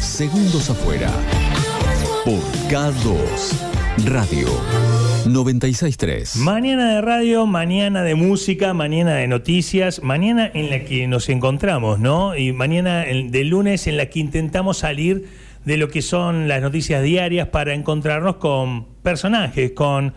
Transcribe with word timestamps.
Segundos 0.00 0.70
afuera. 0.70 1.08
Por 2.24 2.40
K2 2.68 3.14
Radio 4.04 4.48
963. 5.26 6.36
Mañana 6.38 6.94
de 6.94 7.00
radio, 7.00 7.46
mañana 7.46 8.02
de 8.02 8.16
música, 8.16 8.74
mañana 8.74 9.14
de 9.14 9.28
noticias, 9.28 10.02
mañana 10.02 10.50
en 10.52 10.70
la 10.70 10.80
que 10.80 11.06
nos 11.06 11.28
encontramos, 11.28 12.00
¿no? 12.00 12.36
Y 12.36 12.52
mañana 12.52 13.04
de 13.04 13.44
lunes 13.44 13.86
en 13.86 13.96
la 13.96 14.06
que 14.06 14.18
intentamos 14.18 14.78
salir 14.78 15.28
de 15.64 15.76
lo 15.76 15.88
que 15.88 16.02
son 16.02 16.48
las 16.48 16.62
noticias 16.62 17.04
diarias 17.04 17.48
para 17.48 17.72
encontrarnos 17.72 18.36
con 18.36 18.86
personajes, 19.02 19.70
con 19.72 20.12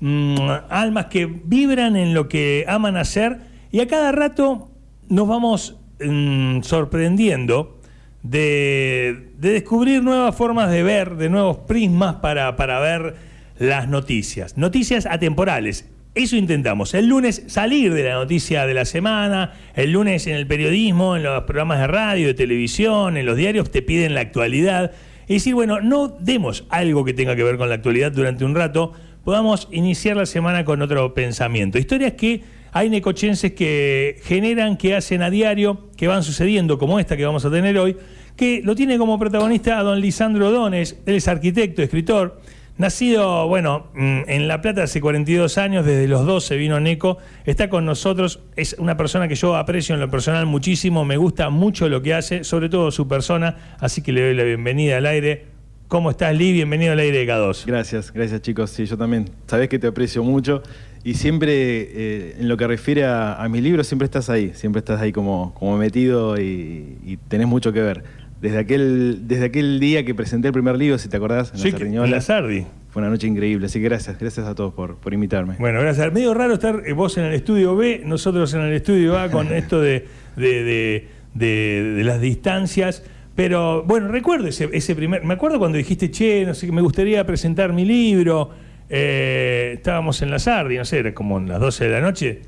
mm, 0.00 0.38
almas 0.70 1.06
que 1.06 1.26
vibran 1.26 1.96
en 1.96 2.14
lo 2.14 2.28
que 2.28 2.64
aman 2.66 2.96
hacer 2.96 3.40
y 3.70 3.80
a 3.80 3.88
cada 3.88 4.10
rato 4.12 4.70
nos 5.08 5.28
vamos 5.28 5.77
mm, 6.00 6.62
sorprendiendo 6.62 7.78
de, 8.22 9.30
descubrir 9.38 10.02
nuevas 10.02 10.34
formas 10.34 10.70
de 10.70 10.82
ver, 10.82 11.16
de 11.16 11.28
nuevos 11.28 11.58
prismas 11.58 12.16
para, 12.16 12.56
para 12.56 12.78
ver 12.80 13.14
las 13.58 13.88
noticias. 13.88 14.56
Noticias 14.56 15.06
atemporales. 15.06 15.88
Eso 16.14 16.36
intentamos. 16.36 16.94
El 16.94 17.06
lunes 17.06 17.44
salir 17.46 17.94
de 17.94 18.02
la 18.02 18.14
noticia 18.14 18.66
de 18.66 18.74
la 18.74 18.84
semana, 18.84 19.52
el 19.74 19.92
lunes 19.92 20.26
en 20.26 20.34
el 20.34 20.46
periodismo, 20.46 21.16
en 21.16 21.22
los 21.22 21.44
programas 21.44 21.78
de 21.78 21.86
radio, 21.86 22.26
de 22.26 22.34
televisión, 22.34 23.16
en 23.16 23.24
los 23.24 23.36
diarios 23.36 23.70
te 23.70 23.82
piden 23.82 24.14
la 24.14 24.20
actualidad. 24.20 24.92
Y 25.28 25.34
decir, 25.34 25.54
bueno, 25.54 25.80
no 25.80 26.08
demos 26.08 26.64
algo 26.70 27.04
que 27.04 27.12
tenga 27.14 27.36
que 27.36 27.44
ver 27.44 27.56
con 27.56 27.68
la 27.68 27.76
actualidad 27.76 28.10
durante 28.10 28.44
un 28.44 28.54
rato, 28.54 28.94
podamos 29.22 29.68
iniciar 29.70 30.16
la 30.16 30.26
semana 30.26 30.64
con 30.64 30.80
otro 30.82 31.14
pensamiento. 31.14 31.78
Historias 31.78 32.14
que 32.14 32.42
hay 32.72 32.90
necochenses 32.90 33.52
que 33.52 34.20
generan, 34.24 34.76
que 34.76 34.94
hacen 34.94 35.22
a 35.22 35.30
diario, 35.30 35.88
que 35.96 36.08
van 36.08 36.22
sucediendo, 36.22 36.78
como 36.78 36.98
esta 36.98 37.16
que 37.16 37.24
vamos 37.24 37.44
a 37.44 37.50
tener 37.50 37.78
hoy, 37.78 37.96
que 38.36 38.62
lo 38.64 38.74
tiene 38.74 38.98
como 38.98 39.18
protagonista 39.18 39.78
a 39.78 39.82
don 39.82 40.00
Lisandro 40.00 40.50
Dones, 40.50 40.98
él 41.06 41.16
es 41.16 41.28
arquitecto, 41.28 41.82
escritor, 41.82 42.40
nacido, 42.76 43.48
bueno, 43.48 43.88
mm, 43.94 44.20
en 44.28 44.48
La 44.48 44.62
Plata 44.62 44.84
hace 44.84 45.00
42 45.00 45.58
años, 45.58 45.84
desde 45.84 46.06
los 46.06 46.24
12 46.24 46.56
vino 46.56 46.78
Neco, 46.78 47.18
está 47.44 47.68
con 47.68 47.84
nosotros, 47.84 48.40
es 48.56 48.76
una 48.78 48.96
persona 48.96 49.28
que 49.28 49.34
yo 49.34 49.56
aprecio 49.56 49.94
en 49.94 50.00
lo 50.00 50.08
personal 50.08 50.46
muchísimo, 50.46 51.04
me 51.04 51.16
gusta 51.16 51.50
mucho 51.50 51.88
lo 51.88 52.00
que 52.00 52.14
hace, 52.14 52.44
sobre 52.44 52.68
todo 52.68 52.90
su 52.90 53.08
persona, 53.08 53.76
así 53.80 54.02
que 54.02 54.12
le 54.12 54.22
doy 54.22 54.34
la 54.34 54.44
bienvenida 54.44 54.98
al 54.98 55.06
aire. 55.06 55.58
¿Cómo 55.88 56.10
estás, 56.10 56.36
Lee? 56.36 56.52
Bienvenido 56.52 56.92
al 56.92 56.98
aire 56.98 57.24
de 57.24 57.26
K2. 57.26 57.64
Gracias, 57.64 58.12
gracias 58.12 58.42
chicos. 58.42 58.68
Sí, 58.68 58.84
yo 58.84 58.98
también. 58.98 59.30
Sabés 59.46 59.70
que 59.70 59.78
te 59.78 59.86
aprecio 59.86 60.22
mucho 60.22 60.62
y 61.04 61.14
siempre, 61.14 61.52
eh, 61.52 62.36
en 62.40 62.48
lo 62.48 62.56
que 62.56 62.66
refiere 62.66 63.04
a, 63.06 63.46
mis 63.50 63.62
libros, 63.62 63.86
siempre 63.86 64.06
estás 64.06 64.28
ahí, 64.30 64.52
siempre 64.54 64.80
estás 64.80 65.00
ahí 65.00 65.12
como, 65.12 65.54
como 65.54 65.76
metido 65.76 66.40
y, 66.40 67.18
tenés 67.28 67.46
mucho 67.46 67.72
que 67.72 67.80
ver. 67.80 68.04
Desde 68.40 68.58
aquel, 68.58 69.26
desde 69.26 69.46
aquel 69.46 69.80
día 69.80 70.04
que 70.04 70.14
presenté 70.14 70.48
el 70.48 70.52
primer 70.52 70.76
libro, 70.76 70.98
si 70.98 71.08
te 71.08 71.16
acordás, 71.16 71.52
en 71.54 71.94
la 71.96 72.04
En 72.04 72.10
la 72.10 72.20
Sardi. 72.20 72.66
Fue 72.90 73.02
una 73.02 73.10
noche 73.10 73.26
increíble, 73.26 73.66
así 73.66 73.80
que 73.80 73.84
gracias, 73.84 74.18
gracias 74.18 74.46
a 74.46 74.54
todos 74.54 74.72
por, 74.72 74.96
por 74.96 75.12
invitarme. 75.12 75.56
Bueno, 75.58 75.80
gracias. 75.80 76.12
Medio 76.12 76.34
raro 76.34 76.54
estar 76.54 76.82
eh, 76.86 76.92
vos 76.92 77.18
en 77.18 77.24
el 77.24 77.34
estudio 77.34 77.76
B, 77.76 78.02
nosotros 78.04 78.54
en 78.54 78.60
el 78.62 78.72
estudio 78.72 79.18
A, 79.18 79.30
con 79.30 79.52
esto 79.52 79.80
de, 79.80 80.06
de, 80.36 82.02
las 82.04 82.20
distancias. 82.20 83.04
Pero 83.34 83.82
bueno, 83.84 84.08
recuerdo 84.08 84.48
ese, 84.48 84.68
ese 84.72 84.94
primer. 84.94 85.24
Me 85.24 85.34
acuerdo 85.34 85.58
cuando 85.58 85.78
dijiste, 85.78 86.10
che, 86.10 86.44
no 86.44 86.54
sé, 86.54 86.70
me 86.72 86.80
gustaría 86.80 87.24
presentar 87.26 87.72
mi 87.72 87.84
libro. 87.84 88.50
Eh, 88.90 89.72
estábamos 89.74 90.22
en 90.22 90.30
la 90.30 90.38
Sardi, 90.38 90.76
no 90.76 90.84
sé, 90.84 90.98
era 90.98 91.14
como 91.14 91.38
en 91.38 91.48
las 91.48 91.60
12 91.60 91.84
de 91.84 91.90
la 91.90 92.00
noche. 92.00 92.42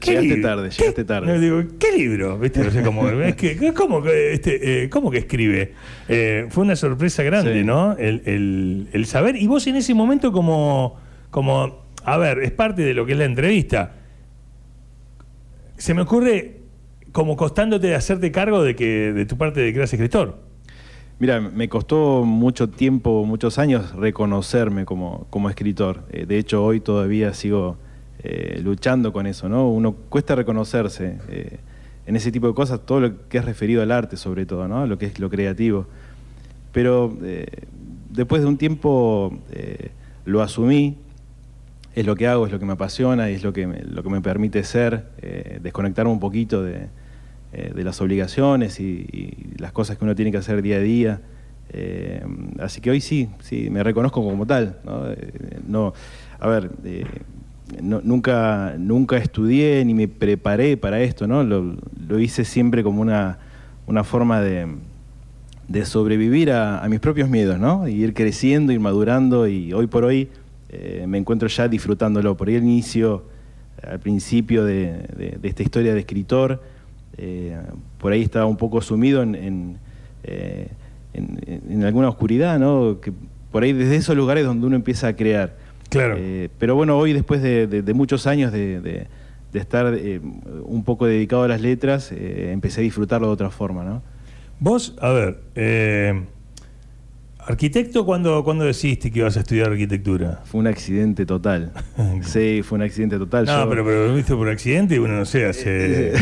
Llegaste 0.00 0.36
tarde, 0.36 0.70
llegaste 0.70 1.04
tarde. 1.04 1.40
digo, 1.40 1.62
¿qué 1.78 1.96
libro? 1.96 2.38
¿Viste? 2.38 2.62
No 2.62 2.70
sé 2.70 2.82
cómo. 2.82 3.08
es 3.22 3.34
que, 3.34 3.72
¿cómo, 3.74 4.06
este, 4.06 4.84
eh, 4.84 4.90
¿Cómo 4.90 5.10
que 5.10 5.18
escribe? 5.18 5.72
Eh, 6.08 6.46
fue 6.50 6.64
una 6.64 6.76
sorpresa 6.76 7.22
grande, 7.24 7.64
¿no? 7.64 7.96
El, 7.98 9.04
saber. 9.06 9.36
Y 9.36 9.46
vos 9.48 9.66
en 9.66 9.76
ese 9.76 9.94
momento, 9.94 10.30
como, 10.30 10.96
como. 11.30 11.86
A 12.04 12.16
ver, 12.16 12.38
es 12.38 12.52
parte 12.52 12.82
de 12.82 12.94
lo 12.94 13.06
que 13.06 13.12
es 13.12 13.18
la 13.18 13.24
entrevista. 13.24 13.96
Se 15.76 15.94
me 15.94 16.02
ocurre 16.02 16.58
como 17.12 17.36
costándote 17.36 17.88
de 17.88 17.94
hacerte 17.94 18.30
cargo 18.30 18.62
de 18.62 18.76
que 18.76 19.12
de 19.12 19.26
tu 19.26 19.36
parte 19.36 19.60
de 19.60 19.72
que 19.72 19.78
eras 19.78 19.92
escritor. 19.92 20.47
Mira, 21.20 21.40
me 21.40 21.68
costó 21.68 22.24
mucho 22.24 22.68
tiempo, 22.68 23.24
muchos 23.24 23.58
años 23.58 23.92
reconocerme 23.96 24.84
como, 24.84 25.26
como 25.30 25.50
escritor. 25.50 26.04
Eh, 26.10 26.26
de 26.26 26.38
hecho, 26.38 26.64
hoy 26.64 26.78
todavía 26.78 27.34
sigo 27.34 27.76
eh, 28.22 28.60
luchando 28.62 29.12
con 29.12 29.26
eso, 29.26 29.48
¿no? 29.48 29.68
Uno 29.68 29.94
cuesta 29.94 30.36
reconocerse 30.36 31.18
eh, 31.28 31.58
en 32.06 32.14
ese 32.14 32.30
tipo 32.30 32.46
de 32.46 32.54
cosas, 32.54 32.86
todo 32.86 33.00
lo 33.00 33.28
que 33.28 33.38
es 33.38 33.44
referido 33.44 33.82
al 33.82 33.90
arte 33.90 34.16
sobre 34.16 34.46
todo, 34.46 34.68
¿no? 34.68 34.86
Lo 34.86 34.96
que 34.96 35.06
es 35.06 35.18
lo 35.18 35.28
creativo. 35.28 35.86
Pero 36.70 37.16
después 38.10 38.42
de 38.42 38.46
un 38.46 38.56
tiempo 38.56 39.36
lo 40.24 40.42
asumí, 40.42 40.98
es 41.96 42.06
lo 42.06 42.14
que 42.14 42.28
hago, 42.28 42.46
es 42.46 42.52
lo 42.52 42.60
que 42.60 42.66
me 42.66 42.74
apasiona 42.74 43.28
y 43.30 43.34
es 43.34 43.42
lo 43.42 43.52
que 43.52 43.66
lo 43.66 44.02
que 44.04 44.10
me 44.10 44.20
permite 44.20 44.62
ser, 44.62 45.08
desconectarme 45.60 46.12
un 46.12 46.20
poquito 46.20 46.62
de 46.62 46.88
eh, 47.50 47.72
de 47.74 47.82
las 47.82 47.98
obligaciones 48.02 48.78
y, 48.78 49.06
las 49.56 49.72
cosas 49.72 49.96
que 49.96 50.04
uno 50.04 50.14
tiene 50.14 50.30
que 50.30 50.36
hacer 50.36 50.60
día 50.60 50.76
a 50.76 50.80
día. 50.80 51.22
Eh, 51.70 52.22
así 52.60 52.82
que 52.82 52.90
hoy 52.90 53.00
sí, 53.00 53.30
sí, 53.40 53.70
me 53.70 53.82
reconozco 53.82 54.22
como 54.22 54.46
tal. 54.46 54.78
No, 55.66 55.90
eh, 55.90 55.92
a 56.40 56.46
ver, 56.46 56.70
nunca, 57.80 58.74
nunca 58.78 59.16
estudié 59.16 59.82
ni 59.86 59.94
me 59.94 60.08
preparé 60.08 60.76
para 60.76 61.00
esto, 61.00 61.26
¿no? 61.26 61.42
Lo, 61.42 62.18
hice 62.18 62.44
siempre 62.44 62.82
como 62.82 63.00
una, 63.00 63.38
una 63.86 64.04
forma 64.04 64.42
de, 64.42 64.66
de 65.68 65.86
sobrevivir 65.86 66.52
a, 66.52 66.86
mis 66.90 67.00
propios 67.00 67.30
miedos, 67.30 67.58
¿no? 67.58 67.88
Y 67.88 67.94
ir 67.94 68.12
creciendo, 68.12 68.72
ir 68.72 68.80
madurando 68.80 69.48
y 69.48 69.72
hoy 69.72 69.86
por 69.86 70.04
hoy 70.04 70.28
me 71.06 71.16
encuentro 71.16 71.48
ya 71.48 71.66
disfrutándolo. 71.66 72.36
Por 72.36 72.48
ahí 72.48 72.56
el 72.56 72.64
inicio, 72.64 73.24
al 73.82 74.00
principio 74.00 74.66
de 74.66 75.38
esta 75.42 75.62
historia 75.62 75.94
de 75.94 76.00
escritor, 76.00 76.60
eh, 77.18 77.56
por 77.98 78.12
ahí 78.12 78.22
estaba 78.22 78.46
un 78.46 78.56
poco 78.56 78.80
sumido 78.80 79.22
en, 79.22 79.78
eh, 80.22 80.68
alguna 81.84 82.08
oscuridad, 82.08 82.58
¿no? 82.58 83.00
Que 83.00 83.12
por 83.50 83.62
ahí 83.62 83.72
desde 83.72 83.96
esos 83.96 84.16
lugares 84.16 84.44
donde 84.44 84.66
uno 84.66 84.76
empieza 84.76 85.08
a 85.08 85.16
crear. 85.16 85.56
Claro. 85.88 86.16
Eh, 86.18 86.48
pero 86.58 86.74
bueno, 86.74 86.96
hoy 86.96 87.12
después 87.12 87.42
de, 87.42 87.92
muchos 87.94 88.26
años 88.26 88.52
de, 88.52 89.06
estar 89.52 89.98
un 90.64 90.84
poco 90.84 91.06
dedicado 91.06 91.42
a 91.42 91.48
las 91.48 91.60
letras, 91.60 92.12
empecé 92.12 92.80
a 92.80 92.84
disfrutarlo 92.84 93.26
de 93.26 93.32
otra 93.32 93.50
forma, 93.50 93.84
¿no? 93.84 94.02
Vos, 94.60 94.96
a 95.00 95.10
ver, 95.10 95.40
¿Arquitecto 97.48 98.04
cuándo, 98.04 98.44
cuando 98.44 98.66
decidiste 98.66 99.10
que 99.10 99.20
ibas 99.20 99.38
a 99.38 99.40
estudiar 99.40 99.70
arquitectura? 99.70 100.42
Fue 100.44 100.60
un 100.60 100.66
accidente 100.66 101.24
total. 101.24 101.72
sí, 102.20 102.60
fue 102.62 102.76
un 102.76 102.82
accidente 102.82 103.16
total. 103.16 103.46
No, 103.46 103.66
pero, 103.70 103.86
pero 103.86 104.08
lo 104.08 104.14
viste 104.14 104.34
por 104.34 104.50
accidente 104.50 104.96
y 104.96 104.98
uno, 104.98 105.16
no 105.16 105.24
sé, 105.24 105.46
hace, 105.46 106.12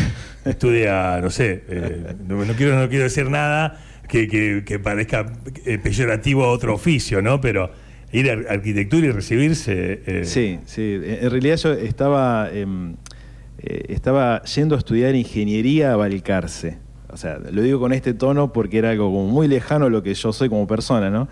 estudia, 0.49 1.19
no 1.21 1.29
sé, 1.29 1.63
eh, 1.67 2.15
no, 2.27 2.41
quiero, 2.55 2.79
no 2.79 2.89
quiero 2.89 3.03
decir 3.03 3.29
nada 3.29 3.79
que, 4.07 4.79
parezca 4.83 5.25
eh, 5.65 5.77
peyorativo 5.77 6.43
a 6.45 6.51
otro 6.51 6.73
oficio, 6.73 7.21
¿no? 7.21 7.41
Pero 7.41 7.71
ir 8.11 8.31
a 8.31 8.53
arquitectura 8.53 9.07
y 9.07 9.11
recibirse... 9.11 10.01
Eh, 10.05 10.25
sí, 10.25 10.59
sí. 10.65 10.99
En 11.03 11.29
realidad 11.29 11.57
yo 11.57 11.73
estaba, 11.73 12.49
em, 12.51 12.95
estaba 13.59 14.41
yendo 14.43 14.75
a 14.75 14.77
estudiar 14.77 15.15
ingeniería 15.15 15.93
a 15.93 15.95
Balcarce. 15.97 16.77
O 17.09 17.17
sea, 17.17 17.39
lo 17.51 17.61
digo 17.61 17.79
con 17.79 17.93
este 17.93 18.13
tono 18.13 18.53
porque 18.53 18.77
era 18.77 18.91
algo 18.91 19.05
como 19.05 19.27
muy 19.27 19.47
lejano 19.47 19.85
a 19.85 19.89
lo 19.89 20.03
que 20.03 20.13
yo 20.13 20.31
soy 20.31 20.49
como 20.49 20.67
persona, 20.67 21.09
¿no? 21.09 21.27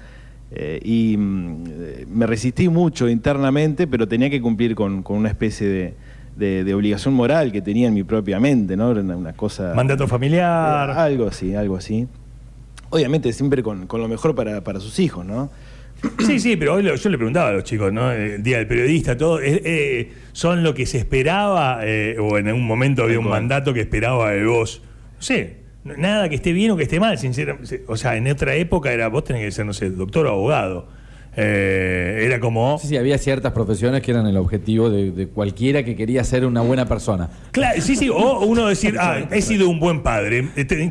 Y 0.83 1.17
mm, 1.17 1.63
me 2.07 2.27
resistí 2.27 2.69
mucho 2.69 3.09
internamente, 3.09 3.87
pero 3.87 4.07
tenía 4.07 4.29
que 4.29 4.41
cumplir 4.41 4.75
con, 4.75 5.03
una 5.07 5.29
especie 5.29 5.67
de, 5.67 5.93
obligación 6.37 7.13
moral 7.13 7.51
que 7.51 7.61
tenía 7.61 7.87
en 7.87 7.93
mi 7.93 8.03
propia 8.03 8.39
mente, 8.39 8.75
¿no? 8.75 8.89
Una, 8.89 9.33
cosa... 9.33 9.73
Mandato 9.73 10.07
familiar. 10.07 10.89
Eh, 10.89 10.93
algo 10.93 11.27
así, 11.27 11.55
algo 11.55 11.77
así. 11.77 12.07
Obviamente 12.89 13.31
siempre 13.33 13.63
con, 13.63 13.87
lo 13.89 14.07
mejor 14.07 14.35
para, 14.35 14.79
sus 14.79 14.99
hijos, 14.99 15.25
¿no? 15.25 15.49
Sí, 16.19 16.39
sí, 16.39 16.55
pero 16.55 16.75
hoy 16.75 16.83
yo 16.83 17.09
le 17.09 17.17
preguntaba 17.17 17.49
a 17.49 17.53
los 17.53 17.63
chicos, 17.63 17.91
¿no? 17.91 18.11
El 18.11 18.43
día 18.43 18.57
del 18.57 18.67
periodista, 18.67 19.17
todo, 19.17 19.39
eh, 19.41 20.11
¿son 20.33 20.61
lo 20.61 20.73
que 20.73 20.85
se 20.85 20.97
esperaba 20.97 21.79
o 22.19 22.37
en 22.37 22.47
algún 22.47 22.67
momento 22.67 23.03
había 23.03 23.17
un 23.19 23.29
mandato 23.29 23.73
que 23.73 23.81
esperaba 23.81 24.31
de 24.31 24.45
vos? 24.45 24.81
No 25.17 25.21
sé, 25.21 25.65
nada 25.85 26.29
que 26.29 26.35
esté 26.35 26.51
bien 26.51 26.71
o 26.71 26.77
que 26.77 26.83
esté 26.83 26.99
mal, 26.99 27.17
sinceramente. 27.17 27.83
O 27.87 27.95
sea, 27.95 28.15
en 28.17 28.27
otra 28.27 28.55
época 28.55 28.91
era 28.91 29.07
vos 29.07 29.23
tenés 29.23 29.43
que 29.43 29.51
ser, 29.51 29.65
no 29.65 29.73
sé, 29.73 29.89
doctor 29.89 30.25
o 30.27 30.31
abogado. 30.31 30.87
Eh, 31.37 32.23
era 32.25 32.39
como. 32.39 32.77
Sí, 32.79 32.87
sí, 32.87 32.97
había 32.97 33.17
ciertas 33.17 33.51
profesiones 33.51 34.01
que 34.01 34.11
eran 34.11 34.25
el 34.27 34.37
objetivo 34.37 34.89
de, 34.89 35.27
cualquiera 35.27 35.83
que 35.83 35.95
quería 35.95 36.23
ser 36.23 36.45
una 36.45 36.61
buena 36.61 36.85
persona. 36.85 37.29
Claro, 37.51 37.81
sí, 37.81 37.95
sí, 37.95 38.09
o 38.09 38.39
uno 38.41 38.67
decir, 38.67 38.95
ah, 38.99 39.19
he 39.31 39.41
sido 39.41 39.69
un 39.69 39.79
buen 39.79 40.01
padre, 40.03 40.43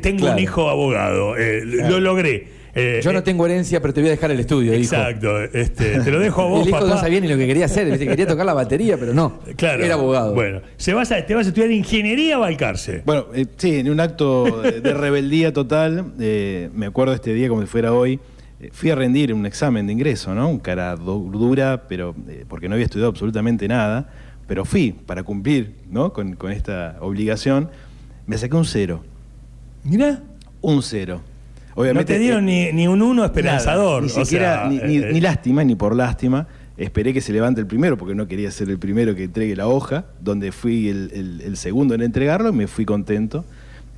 tengo 0.03 0.31
un 0.31 0.39
hijo 0.39 0.69
abogado, 0.69 1.37
eh, 1.37 1.63
lo 1.65 2.01
logré. 2.01 2.55
Eh, 2.77 3.01
Yo 3.05 3.13
no 3.13 3.21
eh, 3.21 3.23
tengo 3.23 3.47
herencia, 3.47 3.81
pero 3.81 3.95
te 3.95 4.01
voy 4.01 4.09
a 4.09 4.13
dejar 4.13 4.33
el 4.33 4.41
estudio, 4.41 4.73
hijo. 4.75 4.83
Exacto, 4.83 5.45
este, 5.45 6.01
te 6.01 6.11
lo 6.11 6.19
dejo 6.19 6.43
a 6.43 6.45
vos, 6.49 6.63
el 6.63 6.69
hijo 6.69 6.81
papá. 6.81 6.95
no 6.95 7.01
sabía 7.01 7.21
ni 7.21 7.29
lo 7.29 7.37
que 7.37 7.47
quería 7.47 7.67
hacer, 7.67 7.97
quería 7.99 8.27
tocar 8.27 8.45
la 8.45 8.55
batería, 8.55 8.97
pero 8.99 9.15
no. 9.15 9.41
Claro. 9.57 9.85
Era 9.85 9.95
abogado. 9.95 10.35
Bueno, 10.35 10.61
se 10.77 10.93
vas 10.93 11.13
a, 11.13 11.25
te 11.25 11.35
vas 11.35 11.47
a 11.47 11.49
estudiar 11.51 11.71
ingeniería 11.71 12.35
a 12.35 12.39
Balcarce. 12.39 13.03
Bueno, 13.05 13.27
eh, 13.33 13.47
sí, 13.57 13.77
en 13.77 13.91
un 13.91 14.01
acto 14.01 14.63
de, 14.63 14.81
de 14.81 14.93
rebeldía 14.93 15.53
total, 15.53 16.15
eh, 16.19 16.69
me 16.75 16.87
acuerdo 16.87 17.13
de 17.13 17.17
este 17.17 17.33
día 17.33 17.49
como 17.49 17.61
si 17.61 17.69
fuera 17.69 17.93
hoy, 17.93 18.15
eh, 18.15 18.19
fui 18.73 18.91
a 18.91 18.95
rendir 18.95 19.33
un 19.35 19.47
examen 19.47 19.87
de 19.87 19.93
ingreso, 19.93 20.35
¿no? 20.35 20.49
Un 20.49 20.59
cara 20.59 20.97
du- 20.97 21.31
dura, 21.33 21.85
pero 21.89 22.15
eh, 22.29 22.45
porque 22.49 22.69
no 22.69 22.75
había 22.75 22.85
estudiado 22.87 23.11
absolutamente 23.11 23.67
nada, 23.69 24.09
pero 24.47 24.65
fui 24.65 24.93
para 24.93 25.23
cumplir, 25.23 25.75
¿no? 25.91 26.13
Con, 26.13 26.35
con 26.37 26.53
esta 26.53 26.97
obligación, 27.01 27.69
me 28.27 28.37
saqué 28.39 28.57
un 28.57 28.65
cero, 28.65 29.03
Mirá, 29.85 30.23
un 30.63 30.83
cero. 30.83 31.21
no 31.77 32.05
te 32.05 32.19
dieron 32.19 32.49
eh, 32.49 32.71
ni, 32.73 32.83
ni 32.83 32.89
un 32.89 33.03
uno 33.03 33.25
esperanzador. 33.25 34.03
Nada, 34.03 34.15
ni 34.15 34.23
o 34.23 34.25
siquiera, 34.25 34.55
sea, 34.61 34.69
ni, 34.69 34.77
ni- 34.79 35.05
eh, 35.05 35.11
ni 35.13 35.21
lástima, 35.21 35.65
ni 35.65 35.75
por 35.75 35.95
lástima. 35.95 36.47
Esperé 36.77 37.13
que 37.13 37.21
se 37.21 37.33
levante 37.33 37.61
el 37.61 37.67
primero, 37.69 37.97
porque 37.97 38.15
no 38.17 38.27
quería 38.27 38.51
ser 38.51 38.69
el 38.69 38.79
primero 38.79 39.15
que 39.15 39.25
entregue 39.25 39.55
la 39.55 39.69
hoja, 39.69 40.07
donde 40.21 40.51
fui 40.53 40.89
el, 40.89 41.11
el- 41.15 41.41
el 41.43 41.57
segundo 41.57 41.95
en 41.95 42.03
entregarlo, 42.03 42.53
me 42.53 42.67
fui 42.67 42.85
contento. 42.85 43.45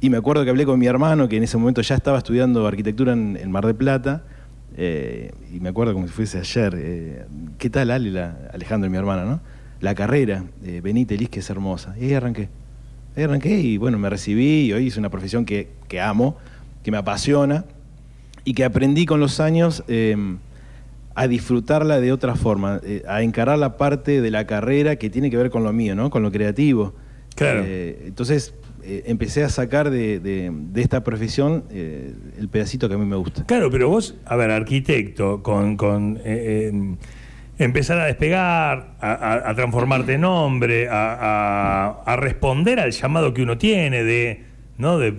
Y 0.00 0.10
me 0.10 0.18
acuerdo 0.18 0.44
que 0.44 0.50
hablé 0.50 0.66
con 0.66 0.78
mi 0.78 0.86
hermano, 0.86 1.26
que 1.28 1.38
en 1.38 1.42
ese 1.44 1.56
momento 1.56 1.80
ya 1.80 1.94
estaba 1.94 2.18
estudiando 2.18 2.66
arquitectura 2.66 3.14
en, 3.14 3.38
en 3.40 3.50
Mar 3.50 3.64
del 3.64 3.76
Plata, 3.76 4.24
eh, 4.76 5.32
y 5.55 5.61
me 5.61 5.70
acuerdo 5.70 5.93
como 5.94 6.06
si 6.06 6.12
fuese 6.12 6.38
ayer. 6.38 6.75
eh, 6.76 7.25
¿Qué 7.58 7.70
tal, 7.70 7.90
Ale, 7.90 8.11
la- 8.11 8.37
Alejandro, 8.52 8.90
mi 8.90 8.96
hermana, 8.96 9.25
no? 9.25 9.40
La 9.81 9.94
carrera, 9.94 10.44
eh, 10.64 10.81
Benítez 10.82 11.19
Liz, 11.19 11.28
que 11.28 11.40
es 11.40 11.50
hermosa. 11.50 11.94
Y 11.99 12.05
ahí 12.06 12.14
arranqué. 12.14 12.49
Ahí 13.17 13.25
arranqué 13.25 13.58
y 13.61 13.76
bueno, 13.78 13.99
me 13.99 14.11
recibí 14.11 14.67
y 14.67 14.73
hoy 14.73 14.88
es 14.88 14.96
una 14.96 15.08
profesión 15.11 15.44
que, 15.44 15.69
que 15.88 16.00
amo, 16.00 16.37
que 16.82 16.90
me 16.90 16.96
apasiona 16.99 17.64
y 18.44 18.52
que 18.55 18.64
aprendí 18.64 19.06
con 19.06 19.20
los 19.20 19.40
años 19.40 19.82
eh, 19.88 20.17
a 21.14 21.26
disfrutarla 21.26 21.99
de 22.00 22.12
otra 22.12 22.34
forma, 22.37 22.81
eh, 22.84 23.02
a 23.08 23.23
encarar 23.23 23.58
la 23.58 23.76
parte 23.78 24.20
de 24.20 24.31
la 24.31 24.46
carrera 24.46 24.96
que 24.96 25.08
tiene 25.11 25.31
que 25.31 25.37
ver 25.38 25.50
con 25.50 25.64
lo 25.64 25.73
mío, 25.73 25.94
¿no? 25.94 26.11
con 26.11 26.23
lo 26.23 26.31
creativo. 26.31 26.94
Claro. 27.34 27.64
Entonces 27.67 28.55
eh, 28.87 29.03
empecé 29.06 29.43
a 29.44 29.49
sacar 29.49 29.91
de, 29.91 30.21
de- 30.21 30.81
esta 30.81 31.03
profesión 31.03 31.65
eh, 31.71 32.15
el 32.38 32.49
pedacito 32.49 32.88
que 32.88 32.94
a 32.94 32.99
mí 32.99 33.05
me 33.05 33.17
gusta. 33.17 33.44
Claro, 33.44 33.71
pero 33.71 33.88
vos, 33.88 34.17
a 34.25 34.37
ver, 34.37 34.50
arquitecto, 34.50 35.43
con, 35.43 35.77
con 35.77 36.21
eh, 36.25 36.71
empezar 37.59 37.99
a 37.99 38.05
despegar, 38.05 38.97
a, 39.00 39.53
transformarte 39.56 40.15
en 40.15 40.25
hombre, 40.25 40.88
a, 40.91 42.17
responder 42.19 42.79
al 42.81 42.93
llamado 42.93 43.35
que 43.35 43.43
uno 43.43 43.59
tiene 43.59 44.05
de, 44.05 44.44
¿no? 44.79 44.99
de 44.99 45.12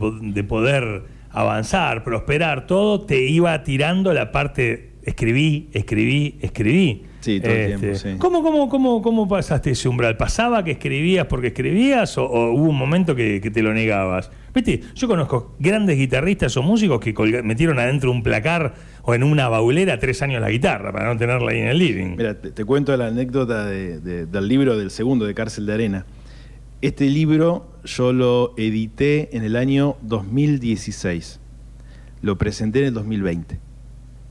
poder 0.44 1.04
avanzar, 1.32 2.04
prosperar, 2.04 2.66
todo 2.66 3.06
te 3.06 3.22
iba 3.22 3.64
tirando 3.64 4.14
la 4.14 4.32
parte 4.32 4.94
escribí, 5.08 5.70
escribí, 5.74 6.38
escribí. 6.42 7.04
Este, 7.20 7.32
Sí, 7.34 7.40
todo 7.42 7.52
el 7.52 7.78
tiempo, 7.80 7.98
sí. 7.98 8.10
¿Cómo, 8.20 8.42
cómo, 8.44 8.70
cómo, 8.70 9.02
cómo 9.02 9.28
pasaste 9.28 9.72
ese 9.72 9.90
umbral? 9.90 10.16
¿Pasaba 10.18 10.64
que 10.64 10.72
escribías 10.72 11.26
porque 11.26 11.48
escribías 11.48 12.18
o, 12.18 12.26
o 12.26 12.52
hubo 12.54 12.70
un 12.70 12.78
momento 12.78 13.16
que, 13.16 13.42
que 13.42 13.50
te 13.52 13.62
lo 13.62 13.74
negabas? 13.74 14.30
Viste, 14.54 14.82
yo 14.96 15.08
conozco 15.08 15.56
grandes 15.60 15.98
guitarristas 15.98 16.56
o 16.58 16.64
músicos 16.64 17.00
que 17.00 17.14
colga- 17.14 17.44
metieron 17.44 17.80
adentro 17.80 18.12
un 18.12 18.24
placar 18.24 18.76
o 19.04 19.14
en 19.14 19.24
una 19.24 19.50
baulera 19.50 20.00
tres 20.00 20.22
años 20.22 20.42
la 20.42 20.50
guitarra 20.50 20.92
para 20.92 21.12
no 21.12 21.18
tenerla 21.20 21.52
ahí 21.52 21.60
en 21.60 21.68
el 21.68 21.78
living. 21.80 22.16
Mira, 22.18 22.40
te, 22.40 22.52
te 22.52 22.64
cuento 22.66 22.96
la 22.96 23.08
anécdota 23.08 23.66
de- 23.66 24.00
de- 24.00 24.26
del 24.26 24.48
libro 24.48 24.78
del 24.78 24.92
segundo 24.92 25.26
de 25.26 25.34
Cárcel 25.34 25.66
de 25.66 25.74
Arena. 25.74 26.06
Este 26.82 27.06
libro 27.10 27.72
yo 27.84 28.14
lo 28.14 28.54
edité 28.58 29.36
en 29.36 29.44
el 29.44 29.56
año 29.56 29.98
2016. 30.04 31.40
Lo 32.22 32.38
presenté 32.38 32.80
en 32.80 32.86
el 32.86 32.94
2020. 32.94 33.60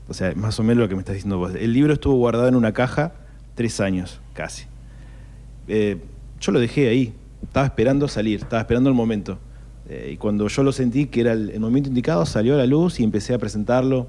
O 0.09 0.13
sea, 0.13 0.33
más 0.35 0.59
o 0.59 0.63
menos 0.63 0.83
lo 0.83 0.89
que 0.89 0.95
me 0.95 1.01
estás 1.01 1.15
diciendo 1.15 1.37
vos. 1.37 1.53
El 1.55 1.73
libro 1.73 1.93
estuvo 1.93 2.15
guardado 2.15 2.47
en 2.47 2.55
una 2.55 2.71
caja 2.73 3.13
tres 3.55 3.79
años, 3.81 4.19
casi. 4.33 4.65
Eh, 5.67 5.97
yo 6.39 6.51
lo 6.51 6.59
dejé 6.59 6.89
ahí. 6.89 7.13
Estaba 7.43 7.65
esperando 7.65 8.07
salir, 8.07 8.39
estaba 8.41 8.61
esperando 8.61 8.89
el 8.89 8.95
momento. 8.95 9.37
Eh, 9.89 10.11
y 10.13 10.17
cuando 10.17 10.47
yo 10.47 10.63
lo 10.63 10.71
sentí 10.71 11.07
que 11.07 11.21
era 11.21 11.33
el, 11.33 11.49
el 11.51 11.59
momento 11.59 11.89
indicado, 11.89 12.25
salió 12.25 12.55
a 12.55 12.57
la 12.57 12.65
luz 12.65 12.99
y 12.99 13.03
empecé 13.03 13.33
a 13.33 13.37
presentarlo. 13.37 14.07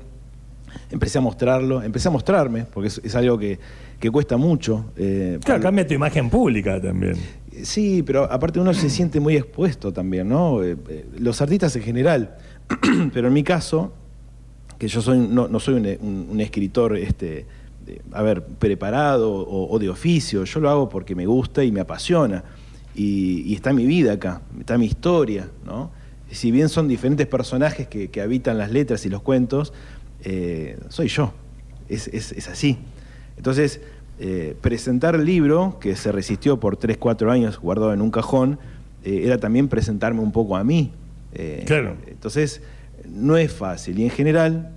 Empecé 0.90 1.18
a 1.18 1.20
mostrarlo, 1.22 1.82
empecé 1.82 2.08
a 2.08 2.10
mostrarme, 2.10 2.64
porque 2.72 2.88
es, 2.88 3.00
es 3.02 3.14
algo 3.14 3.38
que, 3.38 3.58
que 3.98 4.10
cuesta 4.10 4.36
mucho. 4.36 4.84
eh, 4.96 5.38
Claro, 5.42 5.62
cambia 5.62 5.86
tu 5.86 5.94
imagen 5.94 6.28
pública 6.30 6.80
también. 6.80 7.14
Sí, 7.62 8.02
pero 8.04 8.30
aparte 8.30 8.60
uno 8.60 8.72
se 8.74 8.88
siente 8.90 9.18
muy 9.18 9.34
expuesto 9.36 9.92
también, 9.92 10.28
¿no? 10.28 10.60
Los 11.18 11.40
artistas 11.40 11.74
en 11.76 11.82
general, 11.82 12.36
pero 13.14 13.28
en 13.28 13.34
mi 13.34 13.42
caso, 13.42 13.92
que 14.78 14.88
yo 14.88 15.00
soy, 15.02 15.18
no, 15.18 15.48
no 15.48 15.60
soy 15.60 15.74
un, 15.74 15.86
un- 16.00 16.28
un 16.30 16.40
escritor, 16.40 16.96
este, 16.96 17.46
de- 17.86 18.00
a 18.12 18.22
ver, 18.22 18.42
preparado 18.44 19.32
o, 19.32 19.72
o 19.74 19.78
de 19.78 19.88
oficio, 19.88 20.44
yo 20.44 20.60
lo 20.60 20.70
hago 20.70 20.88
porque 20.88 21.14
me 21.14 21.26
gusta 21.26 21.64
y 21.64 21.72
me 21.72 21.80
apasiona. 21.80 22.44
Y, 22.94 23.42
y 23.46 23.54
está 23.54 23.72
mi 23.72 23.86
vida 23.86 24.12
acá, 24.14 24.40
está 24.58 24.76
mi 24.78 24.86
historia, 24.86 25.48
¿no? 25.64 25.90
Si 26.30 26.50
bien 26.50 26.68
son 26.68 26.88
diferentes 26.88 27.26
personajes 27.26 27.86
que, 27.88 28.08
que 28.08 28.20
habitan 28.20 28.58
las 28.58 28.70
letras 28.70 29.06
y 29.06 29.08
los 29.08 29.22
cuentos, 29.22 29.72
eh, 30.24 30.78
soy 30.88 31.08
yo, 31.08 31.32
es, 31.88 32.08
es- 32.08 32.32
es 32.32 32.48
así. 32.48 32.78
Entonces, 33.36 33.80
eh, 34.20 34.56
presentar 34.60 35.14
el 35.14 35.24
libro, 35.24 35.78
que 35.80 35.94
se 35.96 36.10
resistió 36.12 36.58
por 36.58 36.76
3, 36.76 36.96
4 36.98 37.30
años 37.30 37.58
guardado 37.60 37.92
en 37.94 38.02
un 38.02 38.10
cajón, 38.10 38.58
eh, 39.04 39.22
era 39.24 39.38
también 39.38 39.68
presentarme 39.68 40.20
un 40.20 40.32
poco 40.32 40.56
a 40.56 40.64
mí. 40.64 40.90
Eh, 41.34 41.62
Claro. 41.66 41.94
Entonces, 42.08 42.62
no 43.10 43.36
es 43.36 43.52
fácil. 43.52 43.98
Y 43.98 44.04
en 44.04 44.10
general, 44.10 44.70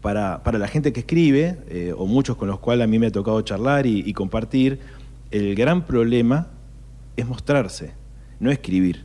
para, 0.00 0.42
para 0.42 0.58
la 0.58 0.68
gente 0.68 0.92
que 0.92 1.00
escribe, 1.00 1.58
eh, 1.68 1.92
o 1.96 2.06
muchos 2.06 2.36
con 2.36 2.48
los 2.48 2.58
cuales 2.60 2.84
a 2.84 2.86
mí 2.86 2.98
me 2.98 3.06
ha 3.08 3.12
tocado 3.12 3.40
charlar 3.42 3.86
y, 3.86 4.00
y 4.06 4.12
compartir, 4.12 4.78
el 5.30 5.54
gran 5.54 5.84
problema 5.86 6.48
es 7.16 7.26
mostrarse, 7.26 7.92
no 8.40 8.50
escribir. 8.50 9.04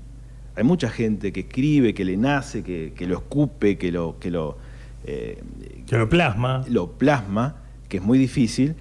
Hay 0.56 0.64
mucha 0.64 0.90
gente 0.90 1.32
que 1.32 1.42
escribe, 1.42 1.94
que 1.94 2.06
le 2.06 2.18
nace, 2.18 2.62
que, 2.64 2.94
que 2.96 3.08
lo 3.08 3.16
escupe, 3.18 3.78
que 3.78 3.92
lo, 3.92 4.20
que 4.20 4.30
lo, 4.30 4.58
eh, 5.06 5.42
Que 5.88 5.98
lo 5.98 6.10
plasma. 6.10 6.64
lo 6.70 6.92
plasma, 6.92 7.56
que 7.88 7.98
es 7.98 8.04
muy 8.04 8.18
difícil, 8.20 8.76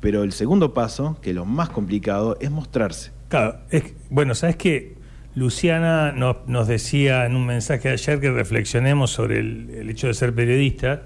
pero 0.00 0.22
el 0.22 0.32
segundo 0.32 0.72
paso, 0.74 1.18
que 1.20 1.30
es 1.30 1.36
lo 1.36 1.44
más 1.44 1.70
complicado, 1.70 2.36
es 2.40 2.50
mostrarse. 2.50 3.10
Claro, 3.28 3.58
es- 3.70 3.92
bueno, 4.10 4.34
¿sabes 4.34 4.56
qué? 4.56 4.96
Luciana 5.38 6.12
nos, 6.12 6.68
decía 6.68 7.24
en 7.26 7.36
un 7.36 7.46
mensaje 7.46 7.88
ayer 7.90 8.20
que 8.20 8.30
reflexionemos 8.30 9.10
sobre 9.10 9.38
el, 9.38 9.88
hecho 9.90 10.08
de 10.08 10.14
ser 10.14 10.34
periodista. 10.34 11.02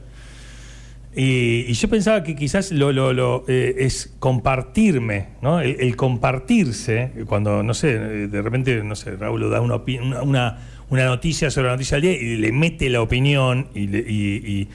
Y, 1.14 1.70
yo 1.74 1.88
pensaba 1.88 2.22
que 2.24 2.34
quizás 2.34 2.72
lo, 2.72 2.90
lo- 2.90 3.12
lo, 3.12 3.44
eh, 3.46 3.74
es 3.80 4.14
compartirme, 4.18 5.28
¿no? 5.42 5.60
El, 5.60 5.94
compartirse, 5.94 7.12
cuando, 7.26 7.62
no 7.62 7.74
sé, 7.74 7.98
de 7.98 8.42
repente, 8.42 8.82
no 8.82 8.96
sé, 8.96 9.16
Raúl 9.16 9.50
da 9.50 9.60
una, 9.60 9.76
una, 10.22 10.22
una- 10.88 11.04
noticia 11.04 11.50
sobre 11.50 11.66
la 11.68 11.74
noticia 11.74 11.96
del 11.98 12.02
día 12.02 12.12
y 12.20 12.36
le 12.36 12.50
mete 12.52 12.88
la 12.88 13.02
opinión 13.02 13.68
y, 13.74 13.86
le- 13.88 13.98
y, 14.08 14.68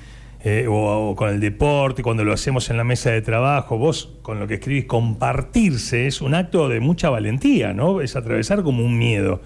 eh, 0.49 0.65
o, 0.65 1.09
o 1.09 1.15
con 1.17 1.27
el 1.27 1.41
deporte, 1.41 2.01
cuando 2.01 2.23
lo 2.23 2.31
hacemos 2.31 2.69
en 2.69 2.77
la 2.77 2.85
mesa 2.85 3.11
de 3.11 3.21
trabajo, 3.21 3.77
vos 3.77 4.13
con 4.21 4.39
lo 4.39 4.47
que 4.47 4.53
escribís, 4.53 4.85
compartirse 4.85 6.07
es 6.07 6.21
un 6.21 6.33
acto 6.33 6.69
de 6.69 6.79
mucha 6.79 7.09
valentía, 7.09 7.73
¿no? 7.73 7.99
Es 7.99 8.15
atravesar 8.15 8.63
como 8.63 8.81
un 8.85 8.97
miedo. 8.97 9.41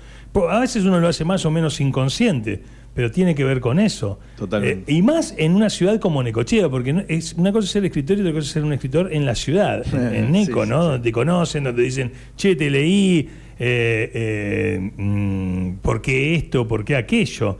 A 0.47 0.59
veces 0.59 0.85
uno 0.85 0.99
lo 0.99 1.07
hace 1.07 1.25
más 1.25 1.43
o 1.43 1.49
menos 1.49 1.81
inconsciente, 1.81 2.61
pero 2.93 3.09
tiene 3.09 3.33
que 3.33 3.43
ver 3.43 3.61
con 3.61 3.79
eso. 3.79 4.19
Totalmente. 4.37 4.91
Eh, 4.91 4.95
y 4.95 5.01
más 5.01 5.33
en 5.39 5.55
una 5.55 5.71
ciudad 5.71 5.99
como 5.99 6.21
Necochea, 6.21 6.69
porque 6.69 7.03
es 7.07 7.33
una 7.33 7.51
cosa 7.51 7.65
es 7.65 7.71
ser 7.71 7.83
escritor 7.83 8.17
y 8.17 8.21
otra 8.21 8.33
cosa 8.33 8.45
es 8.45 8.51
ser 8.51 8.63
un 8.63 8.73
escritor 8.73 9.11
en 9.11 9.25
la 9.25 9.33
ciudad, 9.33 9.83
en, 9.95 10.25
en 10.25 10.31
Neco, 10.31 10.65
Sí, 10.65 10.69
¿no? 10.69 10.81
sí, 10.81 10.83
sí. 10.83 10.89
Donde 10.91 10.99
te 10.99 11.11
conocen, 11.11 11.63
donde 11.63 11.81
dicen, 11.81 12.11
che, 12.37 12.55
te 12.55 12.69
leí, 12.69 13.27
eh, 13.57 14.11
eh, 14.13 14.91
mm, 14.97 15.77
¿por 15.81 15.99
qué 15.99 16.35
esto? 16.35 16.67
¿Por 16.67 16.85
qué 16.85 16.95
aquello? 16.95 17.57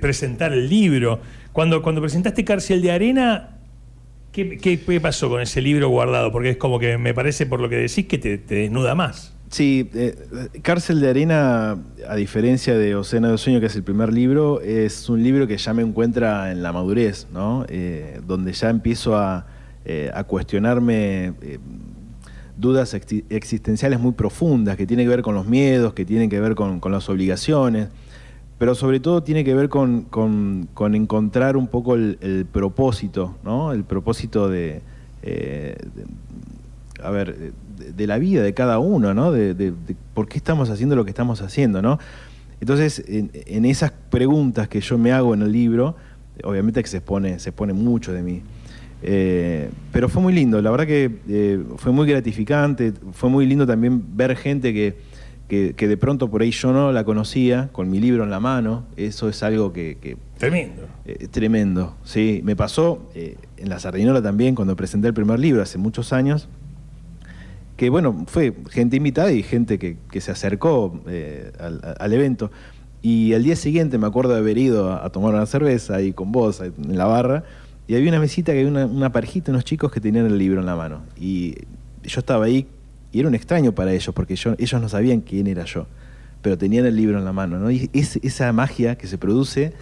Presentar 0.00 0.52
el 0.52 0.68
libro. 0.68 1.20
Cuando, 1.58 1.82
cuando 1.82 2.00
presentaste 2.00 2.44
Cárcel 2.44 2.80
de 2.82 2.92
Arena, 2.92 3.58
¿qué, 4.30 4.58
qué- 4.58 5.00
pasó 5.00 5.28
con 5.28 5.40
ese 5.40 5.60
libro 5.60 5.88
guardado? 5.88 6.30
Porque 6.30 6.50
es 6.50 6.56
como 6.56 6.78
que 6.78 6.98
me 6.98 7.14
parece, 7.14 7.46
por 7.46 7.60
lo 7.60 7.68
que 7.68 7.74
decís, 7.74 8.06
que 8.06 8.16
te, 8.16 8.38
desnuda 8.38 8.94
más. 8.94 9.34
Sí, 9.50 9.90
eh, 9.92 10.14
Cárcel 10.62 11.00
de 11.00 11.10
Arena, 11.10 11.76
a 12.08 12.14
diferencia 12.14 12.78
de 12.78 12.94
Océano 12.94 13.32
de 13.32 13.38
Sueño, 13.38 13.58
que 13.58 13.66
es 13.66 13.74
el 13.74 13.82
primer 13.82 14.12
libro, 14.12 14.60
es 14.60 15.08
un 15.08 15.20
libro 15.24 15.48
que 15.48 15.58
ya 15.58 15.74
me 15.74 15.82
encuentra 15.82 16.52
en 16.52 16.62
la 16.62 16.72
madurez, 16.72 17.26
¿no? 17.32 17.66
Eh, 17.68 18.20
donde 18.24 18.52
ya 18.52 18.70
empiezo 18.70 19.16
a, 19.18 19.44
eh, 19.84 20.12
a 20.14 20.22
cuestionarme 20.22 21.32
eh, 21.42 21.58
dudas 22.56 22.94
exi- 22.94 23.24
existenciales 23.30 23.98
muy 23.98 24.12
profundas, 24.12 24.76
que 24.76 24.86
tienen 24.86 25.06
que 25.06 25.10
ver 25.10 25.22
con 25.22 25.34
los 25.34 25.46
miedos, 25.46 25.92
que 25.92 26.04
tienen 26.04 26.30
que 26.30 26.38
ver 26.38 26.54
con, 26.54 26.78
con 26.78 26.92
las 26.92 27.08
obligaciones, 27.08 27.88
pero 28.58 28.74
sobre 28.74 29.00
todo 29.00 29.22
tiene 29.22 29.44
que 29.44 29.54
ver 29.54 29.68
con, 29.68 30.02
con- 30.02 30.68
con 30.74 30.94
encontrar 30.94 31.56
un 31.56 31.68
poco 31.68 31.94
el, 31.94 32.46
propósito, 32.52 33.36
¿no? 33.44 33.72
El 33.72 33.84
propósito 33.84 34.48
de, 34.48 34.82
eh, 35.22 35.76
a 37.02 37.10
ver, 37.10 37.52
de, 37.96 38.06
la 38.06 38.18
vida 38.18 38.42
de 38.42 38.54
cada 38.54 38.78
uno, 38.80 39.14
¿no? 39.14 39.30
De, 39.32 39.72
por 40.14 40.28
qué 40.28 40.38
estamos 40.38 40.70
haciendo 40.70 40.96
lo 40.96 41.04
que 41.04 41.10
estamos 41.10 41.40
haciendo, 41.40 41.80
¿no? 41.82 41.98
Entonces, 42.60 43.04
en, 43.06 43.30
en 43.32 43.64
esas 43.64 43.92
preguntas 44.10 44.68
que 44.68 44.80
yo 44.80 44.98
me 44.98 45.12
hago 45.12 45.32
en 45.34 45.42
el 45.42 45.52
libro, 45.52 45.94
obviamente 46.42 46.82
que 46.82 46.88
se 46.88 46.96
expone, 46.96 47.38
se 47.38 47.50
expone 47.50 47.72
mucho 47.72 48.12
de 48.12 48.22
mí. 48.22 48.42
Eh, 49.00 49.70
pero 49.92 50.08
fue 50.08 50.20
muy 50.20 50.32
lindo, 50.32 50.60
la 50.60 50.72
verdad 50.72 50.86
que 50.86 51.18
eh, 51.28 51.62
fue 51.76 51.92
muy 51.92 52.08
gratificante, 52.08 52.92
fue 53.12 53.30
muy 53.30 53.46
lindo 53.46 53.64
también 53.64 54.02
ver 54.16 54.34
gente 54.36 54.72
que, 54.74 54.96
que, 55.48 55.74
que 55.74 55.88
de 55.88 55.96
pronto 55.96 56.30
por 56.30 56.42
ahí 56.42 56.50
yo 56.50 56.72
no 56.72 56.92
la 56.92 57.04
conocía, 57.04 57.70
con 57.72 57.90
mi 57.90 58.00
libro 58.00 58.22
en 58.24 58.30
la 58.30 58.40
mano, 58.40 58.84
eso 58.96 59.28
es 59.28 59.42
algo 59.42 59.72
que... 59.72 59.98
que 60.00 60.16
Tremendo. 60.38 60.82
eh, 61.04 61.26
tremendo, 61.28 61.96
sí. 62.04 62.40
Me 62.44 62.54
pasó 62.54 63.10
eh, 63.14 63.36
en 63.56 63.68
la 63.68 63.78
Sardinola 63.80 64.22
también, 64.22 64.54
cuando 64.54 64.76
presenté 64.76 65.08
el 65.08 65.14
primer 65.14 65.38
libro 65.40 65.62
hace 65.62 65.78
muchos 65.78 66.12
años, 66.12 66.48
que 67.76 67.90
bueno, 67.90 68.24
fue 68.26 68.54
gente 68.70 68.96
invitada 68.96 69.32
y 69.32 69.42
gente 69.42 69.78
que, 69.78 69.96
que 70.10 70.20
se 70.20 70.30
acercó 70.30 71.00
eh, 71.08 71.52
al, 71.58 71.80
al 71.98 72.12
evento. 72.12 72.50
Y 73.02 73.34
al 73.34 73.44
día 73.44 73.54
siguiente 73.54 73.96
me 73.98 74.06
acuerdo 74.06 74.32
de 74.32 74.40
haber 74.40 74.58
ido 74.58 74.92
a, 74.92 75.06
a 75.06 75.10
tomar 75.10 75.32
una 75.32 75.46
cerveza 75.46 75.96
ahí 75.96 76.12
con 76.12 76.32
vos 76.32 76.60
en 76.60 76.98
la 76.98 77.04
barra, 77.06 77.44
y 77.86 77.94
había 77.94 78.10
una 78.10 78.20
mesita 78.20 78.52
que 78.52 78.58
había 78.58 78.70
una, 78.70 78.84
una 78.86 79.12
parejita, 79.12 79.50
unos 79.50 79.64
chicos 79.64 79.90
que 79.90 80.00
tenían 80.00 80.26
el 80.26 80.36
libro 80.36 80.60
en 80.60 80.66
la 80.66 80.76
mano. 80.76 81.02
Y 81.18 81.54
yo 82.02 82.18
estaba 82.20 82.44
ahí 82.44 82.66
y 83.18 83.20
era 83.20 83.28
un 83.28 83.34
extraño 83.34 83.72
para 83.74 83.92
ellos, 83.92 84.14
porque 84.14 84.36
yo, 84.36 84.54
ellos 84.58 84.80
no 84.80 84.88
sabían 84.88 85.22
quién 85.22 85.48
era 85.48 85.64
yo, 85.64 85.88
pero 86.40 86.56
tenían 86.56 86.86
el 86.86 86.94
libro 86.94 87.18
en 87.18 87.24
la 87.24 87.32
mano. 87.32 87.58
¿no? 87.58 87.68
Y 87.68 87.90
es- 87.92 88.16
esa 88.22 88.52
magia 88.52 88.96
que 88.96 89.08
se 89.08 89.18
produce, 89.18 89.72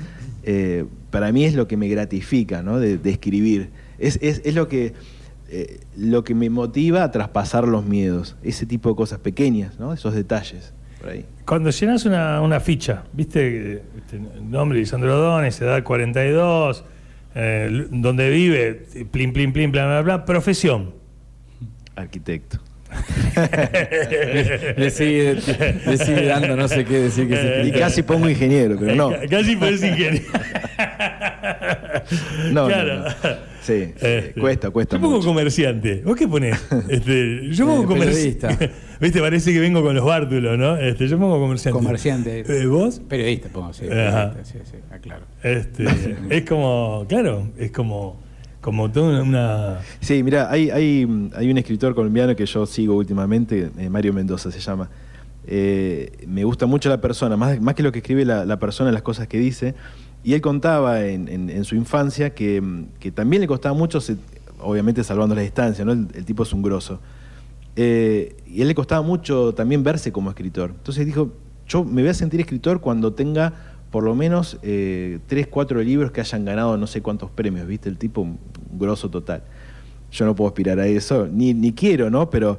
eh, 0.42 0.86
para 1.10 1.30
mí 1.32 1.44
es 1.44 1.54
lo 1.54 1.68
que 1.68 1.76
me 1.76 1.86
gratifica 1.88 2.62
¿no? 2.62 2.78
de, 2.80 2.96
de 2.96 3.10
escribir. 3.10 3.68
Es, 3.98 4.18
es- 4.22 4.40
es 4.42 4.54
lo, 4.54 4.68
que, 4.68 4.94
eh, 5.50 5.80
lo 5.98 6.24
que 6.24 6.34
me 6.34 6.48
motiva 6.48 7.04
a 7.04 7.10
traspasar 7.10 7.68
los 7.68 7.84
miedos, 7.84 8.36
ese 8.42 8.64
tipo 8.64 8.88
de 8.88 8.96
cosas 8.96 9.18
pequeñas, 9.18 9.78
¿no? 9.78 9.92
esos 9.92 10.14
detalles. 10.14 10.72
Por 10.98 11.10
ahí. 11.10 11.26
Cuando 11.44 11.68
llenas 11.68 12.06
una, 12.06 12.40
una 12.40 12.58
ficha, 12.58 13.04
¿viste? 13.12 13.82
Este, 13.98 14.18
nombre 14.42 14.78
Lisandro 14.78 15.14
Dones, 15.18 15.60
edad 15.60 15.82
42, 15.84 16.84
eh, 17.34 17.86
donde 17.90 18.30
vive, 18.30 18.86
plin, 19.10 19.34
plin, 19.34 19.52
plin, 19.52 19.70
bla, 19.72 19.84
bla, 19.86 20.00
bla, 20.02 20.24
profesión. 20.24 20.94
Arquitecto. 21.94 22.58
Le 24.76 24.90
sigue, 24.90 25.34
le 25.86 25.98
sigue 25.98 26.26
dando 26.26 26.56
no 26.56 26.68
sé 26.68 26.84
qué 26.84 27.00
decir 27.00 27.28
que 27.28 27.62
Y 27.66 27.72
se 27.72 27.78
casi 27.78 28.02
pongo 28.02 28.28
ingeniero, 28.28 28.76
pero 28.78 28.94
no. 28.94 29.12
Casi 29.30 29.56
puedes 29.56 29.82
ingeniero. 29.82 30.24
No, 32.52 32.62
no, 32.62 32.66
Claro. 32.68 32.98
no. 33.04 33.10
Sí, 33.62 33.92
sí, 33.96 34.06
Este, 34.06 34.40
cuesta, 34.40 34.70
cuesta 34.70 34.96
Yo 34.96 35.02
pongo 35.02 35.16
mucho. 35.16 35.26
comerciante. 35.28 36.02
¿Vos 36.04 36.14
qué 36.16 36.28
ponés? 36.28 36.56
Este, 36.88 37.48
yo 37.50 37.66
pongo 37.66 37.82
Eh, 37.82 37.86
comerciante. 37.86 38.46
periodista. 38.56 38.74
Viste, 39.00 39.20
parece 39.20 39.52
que 39.52 39.58
vengo 39.60 39.82
con 39.82 39.94
los 39.94 40.04
bártulos, 40.04 40.56
¿no? 40.56 40.76
Este, 40.76 41.08
yo 41.08 41.18
pongo 41.18 41.40
comerciante. 41.40 41.76
Comerciante. 41.78 42.44
Eh, 42.48 42.66
¿Vos? 42.66 43.00
Periodista, 43.08 43.48
pongo, 43.48 43.72
sí. 43.72 43.86
Ajá. 43.86 44.34
periodista, 44.34 44.44
Sí, 44.44 44.58
sí, 44.70 44.76
aclaro. 44.90 45.24
Este, 45.42 45.84
es 46.30 46.44
como, 46.44 47.04
claro, 47.08 47.48
es 47.58 47.72
como, 47.72 48.22
como 48.66 48.90
toda 48.90 49.22
una. 49.22 49.78
Sí, 50.00 50.24
mira, 50.24 50.50
hay, 50.50 50.70
hay, 50.70 51.06
hay 51.36 51.50
un 51.52 51.56
escritor 51.56 51.94
colombiano 51.94 52.34
que 52.34 52.46
yo 52.46 52.66
sigo 52.66 52.96
últimamente, 52.96 53.70
eh, 53.78 53.88
Mario 53.88 54.12
Mendoza 54.12 54.50
se 54.50 54.58
llama. 54.58 54.90
Eh, 55.46 56.24
me 56.26 56.42
gusta 56.42 56.66
mucho 56.66 56.88
la 56.88 57.00
persona, 57.00 57.36
más, 57.36 57.60
más 57.60 57.76
que 57.76 57.84
lo 57.84 57.92
que 57.92 58.00
escribe 58.00 58.24
la, 58.24 58.44
la 58.44 58.58
persona, 58.58 58.90
las 58.90 59.02
cosas 59.02 59.28
que 59.28 59.38
dice. 59.38 59.76
Y 60.24 60.34
él 60.34 60.40
contaba 60.40 61.04
en, 61.06 61.64
su 61.64 61.76
infancia 61.76 62.34
que, 62.34 62.60
que 62.98 63.12
también 63.12 63.40
le 63.40 63.46
costaba 63.46 63.72
mucho, 63.72 64.00
obviamente 64.58 65.04
salvando 65.04 65.36
la 65.36 65.42
distancia, 65.42 65.84
¿no? 65.84 65.92
el, 65.92 66.24
tipo 66.24 66.42
es 66.42 66.52
un 66.52 66.62
grosso. 66.62 66.98
Eh, 67.76 68.34
y 68.48 68.62
él 68.62 68.66
le 68.66 68.74
costaba 68.74 69.02
mucho 69.02 69.54
también 69.54 69.84
verse 69.84 70.10
como 70.10 70.28
escritor. 70.28 70.70
Entonces 70.70 71.06
dijo, 71.06 71.30
yo 71.68 71.84
me 71.84 72.02
voy 72.02 72.10
a 72.10 72.14
sentir 72.14 72.40
escritor 72.40 72.80
cuando 72.80 73.12
tenga 73.12 73.76
por 73.90 74.04
lo 74.04 74.14
menos 74.14 74.58
eh, 74.62 75.20
tres, 75.26 75.46
cuatro 75.46 75.80
libros 75.82 76.10
que 76.10 76.20
hayan 76.20 76.44
ganado 76.44 76.76
no 76.76 76.86
sé 76.86 77.00
cuántos 77.00 77.30
premios, 77.30 77.66
¿viste? 77.66 77.88
El 77.88 77.98
tipo 77.98 78.28
grosso 78.78 79.08
total. 79.10 79.42
Yo 80.12 80.24
no 80.24 80.34
puedo 80.34 80.48
aspirar 80.48 80.78
a 80.78 80.86
eso, 80.86 81.28
ni, 81.30 81.52
ni 81.54 81.72
quiero, 81.72 82.10
¿no? 82.10 82.30
Pero 82.30 82.58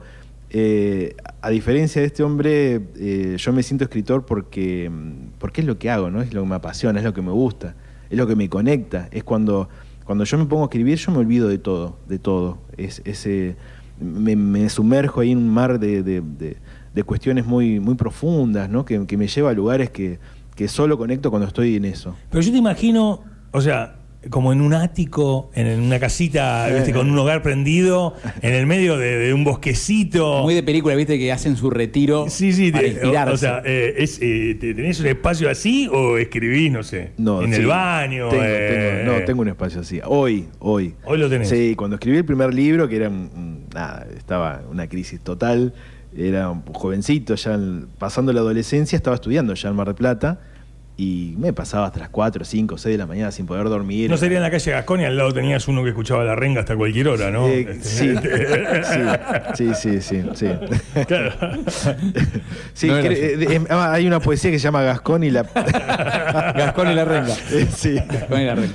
eh, 0.50 1.16
a 1.42 1.50
diferencia 1.50 2.02
de 2.02 2.08
este 2.08 2.24
hombre, 2.24 2.82
eh, 2.98 3.36
yo 3.38 3.54
me 3.54 3.64
siento 3.64 3.84
escritor 3.84 4.26
porque, 4.26 4.92
porque 5.40 5.62
es 5.62 5.68
lo 5.68 5.78
que 5.78 5.90
hago, 5.90 6.10
¿no? 6.12 6.22
Es 6.22 6.34
lo 6.34 6.44
que 6.44 6.48
me 6.50 6.56
apasiona, 6.56 7.00
es 7.00 7.06
lo 7.06 7.14
que 7.14 7.22
me 7.22 7.32
gusta, 7.32 7.76
es 8.10 8.18
lo 8.18 8.28
que 8.28 8.36
me 8.36 8.50
conecta. 8.50 9.08
Es 9.12 9.24
cuando, 9.24 9.70
cuando 10.06 10.24
yo 10.24 10.38
me 10.38 10.46
pongo 10.46 10.64
a 10.64 10.66
escribir, 10.66 10.98
yo 10.98 11.12
me 11.12 11.18
olvido 11.20 11.48
de 11.48 11.58
todo, 11.58 11.98
de 12.08 12.20
todo. 12.20 12.60
Es, 12.78 13.02
ese, 13.06 13.56
me, 14.00 14.36
me 14.36 14.70
sumerjo 14.70 15.22
ahí 15.22 15.32
en 15.32 15.38
un 15.40 15.50
mar 15.50 15.80
de, 15.80 16.04
de- 16.04 16.22
de- 16.22 16.58
de 16.94 17.04
cuestiones 17.04 17.46
muy, 17.46 17.80
muy 17.80 17.94
profundas, 17.94 18.70
¿no? 18.72 18.84
Que, 18.84 19.06
que 19.06 19.18
me 19.18 19.28
lleva 19.28 19.52
a 19.52 19.54
lugares 19.54 19.92
que, 19.92 20.18
que 20.56 20.68
solo 20.68 20.98
conecto 20.98 21.30
cuando 21.30 21.48
estoy 21.48 21.76
en 21.76 21.86
eso. 21.86 22.16
Pero 22.32 22.42
yo 22.42 22.52
te 22.52 22.58
imagino, 22.58 23.22
o 23.52 23.62
sea, 23.62 23.98
como 24.30 24.52
en 24.54 24.62
un 24.62 24.74
ático, 24.74 25.50
en, 25.56 25.80
una 25.82 26.00
casita, 26.00 26.68
¿viste? 26.74 26.94
con 26.94 27.10
un 27.10 27.18
hogar 27.18 27.42
prendido, 27.42 28.14
en 28.42 28.54
el 28.54 28.66
medio 28.66 28.98
de, 28.98 29.18
de 29.18 29.34
un 29.34 29.44
bosquecito. 29.44 30.42
Muy 30.44 30.54
de 30.54 30.64
película, 30.64 30.96
viste, 30.96 31.18
que 31.18 31.32
hacen 31.32 31.56
su 31.58 31.70
retiro 31.70 32.26
Sí, 32.30 32.54
sí, 32.54 32.72
para 32.72 32.88
inspirarse. 32.88 33.32
o, 33.32 33.34
o 33.34 33.38
sea, 33.38 33.62
eh, 33.66 33.96
es, 33.98 34.20
eh, 34.22 34.58
te- 34.60 34.74
¿tenés 34.74 35.00
un 35.00 35.08
espacio 35.08 35.50
así 35.50 35.88
o 35.92 36.18
escribís, 36.18 36.72
no 36.72 36.84
sé, 36.84 37.12
No, 37.18 37.42
en 37.42 37.54
sí. 37.54 37.60
el 37.62 37.68
baño? 37.68 38.30
Tengo, 38.30 38.44
eh, 38.44 39.00
tengo- 39.04 39.14
no, 39.20 39.26
tengo 39.26 39.42
un 39.42 39.48
espacio 39.50 39.82
así. 39.82 40.00
Hoy, 40.06 40.48
hoy. 40.60 40.96
Hoy 41.06 41.18
lo 41.18 41.30
tenés. 41.30 41.50
Sí, 41.50 41.76
cuando 41.76 41.96
escribí 41.96 42.18
el 42.18 42.26
primer 42.26 42.54
libro, 42.54 42.88
que 42.88 42.96
era 42.98 43.10
nada, 43.74 44.08
estaba 44.18 44.62
una 44.72 44.88
crisis 44.88 45.20
total, 45.22 45.74
era 46.16 46.50
un 46.50 46.64
jovencito, 46.74 47.36
ya 47.36 47.60
pasando 48.00 48.34
la 48.34 48.40
adolescencia, 48.40 48.96
estaba 48.96 49.16
estudiando 49.16 49.54
ya 49.54 49.70
en 49.70 49.76
Mar 49.76 49.88
del 49.88 49.96
Plata 49.96 50.40
y 51.00 51.36
me 51.38 51.54
pasaba 51.54 51.86
hasta 51.86 52.00
las 52.00 52.10
4, 52.10 52.44
5, 52.44 52.78
6 52.78 52.92
de 52.94 52.98
la 52.98 53.06
mañana 53.06 53.32
sin 53.32 53.46
poder 53.46 53.70
dormir. 53.70 54.10
No 54.10 54.18
sería 54.18 54.38
en 54.38 54.44
la 54.44 54.50
calle 54.50 54.72
Gascón 54.72 55.02
y 55.02 55.06
al 55.06 55.16
lado 55.16 55.32
tenías 55.32 55.68
uno 55.68 55.84
que 55.84 55.90
escuchaba 55.90 56.24
la 56.24 56.36
renga 56.36 56.62
hasta 56.62 56.76
cualquier 56.76 57.08
hora, 57.10 57.30
¿no? 57.30 57.48
Eh, 57.48 57.68
Este, 57.70 57.84
sí, 57.84 58.16
sí, 59.56 59.74
sí, 59.76 60.02
sí, 60.02 60.02
sí, 60.02 60.24
sí. 60.34 60.48
Claro. 61.06 61.32
Sí, 62.74 62.88
No 62.88 62.96
así. 62.96 63.08
eh, 63.10 63.38
eh, 63.50 63.62
ah, 63.70 63.94
hay 63.94 64.08
una 64.08 64.20
poesía 64.20 64.52
que 64.52 64.58
se 64.60 64.64
llama 64.64 64.82
Gascón 64.82 65.24
y 65.24 65.30
la... 65.30 65.44
Gascón 66.56 66.90
y 66.92 66.96
la 66.96 67.06
renga. 67.06 67.36
sí. 67.76 67.98
Con 68.28 68.40
el 68.40 68.50
arreglo. 68.50 68.74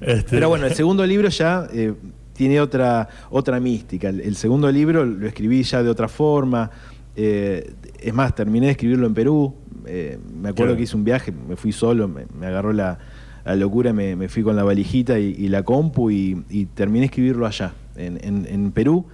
Este, 0.00 0.24
Pero 0.30 0.48
bueno, 0.48 0.66
el 0.66 0.74
segundo 0.74 1.04
libro 1.06 1.28
ya 1.28 1.66
eh, 1.72 1.92
tiene 2.32 2.60
otra, 2.60 3.08
otra 3.30 3.58
mística. 3.60 4.08
El, 4.08 4.20
el 4.20 4.36
segundo 4.36 4.70
libro 4.70 5.04
lo 5.04 5.26
escribí 5.26 5.62
ya 5.64 5.82
de 5.82 5.90
otra 5.90 6.08
forma. 6.08 6.70
Eh, 7.16 7.72
es 8.00 8.14
más, 8.14 8.34
terminé 8.34 8.66
de 8.66 8.72
escribirlo 8.72 9.06
en 9.06 9.14
Perú. 9.14 9.54
Eh, 9.88 10.18
me 10.32 10.50
acuerdo 10.50 10.72
Claro. 10.72 10.76
que 10.76 10.82
hice 10.84 10.96
un 10.96 11.04
viaje, 11.04 11.32
me 11.32 11.56
fui 11.56 11.72
solo, 11.72 12.06
me, 12.08 12.26
me 12.38 12.46
agarró 12.46 12.72
la, 12.72 12.98
la 13.44 13.56
locura, 13.56 13.92
me, 13.94 14.14
me 14.16 14.28
fui 14.28 14.42
con 14.42 14.54
la 14.54 14.62
valijita 14.64 15.18
y, 15.18 15.34
y 15.38 15.48
la 15.48 15.62
compu 15.62 16.10
y, 16.10 16.44
y 16.50 16.66
terminé 16.66 17.00
de 17.00 17.06
escribirlo 17.06 17.46
allá, 17.46 17.72
en, 17.96 18.18
en- 18.22 18.46
en 18.48 18.70
Perú. 18.72 19.06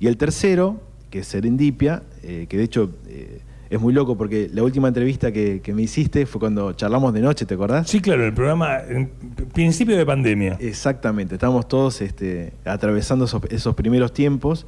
Y 0.00 0.08
el 0.08 0.16
tercero, 0.16 0.80
que 1.10 1.20
es 1.20 1.26
Serendipia, 1.28 2.02
eh, 2.24 2.46
que 2.48 2.56
de 2.58 2.64
hecho 2.64 2.90
eh, 3.08 3.40
es 3.70 3.80
muy 3.80 3.92
loco 3.92 4.16
porque 4.16 4.50
la 4.52 4.62
última 4.62 4.88
entrevista 4.88 5.32
que, 5.32 5.60
que 5.62 5.72
me 5.72 5.82
hiciste 5.82 6.26
fue 6.26 6.38
cuando 6.40 6.72
charlamos 6.74 7.12
de 7.14 7.20
noche, 7.20 7.46
¿te 7.46 7.54
acordás? 7.54 7.88
Sí, 7.88 8.00
claro, 8.00 8.24
el 8.26 8.32
programa, 8.34 8.78
en 8.80 9.08
principio 9.54 9.96
de 9.96 10.04
pandemia. 10.04 10.56
Exactamente, 10.60 11.34
estábamos 11.36 11.66
todos 11.68 12.00
este, 12.00 12.52
atravesando 12.64 13.24
esos, 13.24 13.42
esos 13.50 13.74
primeros 13.74 14.12
tiempos 14.12 14.66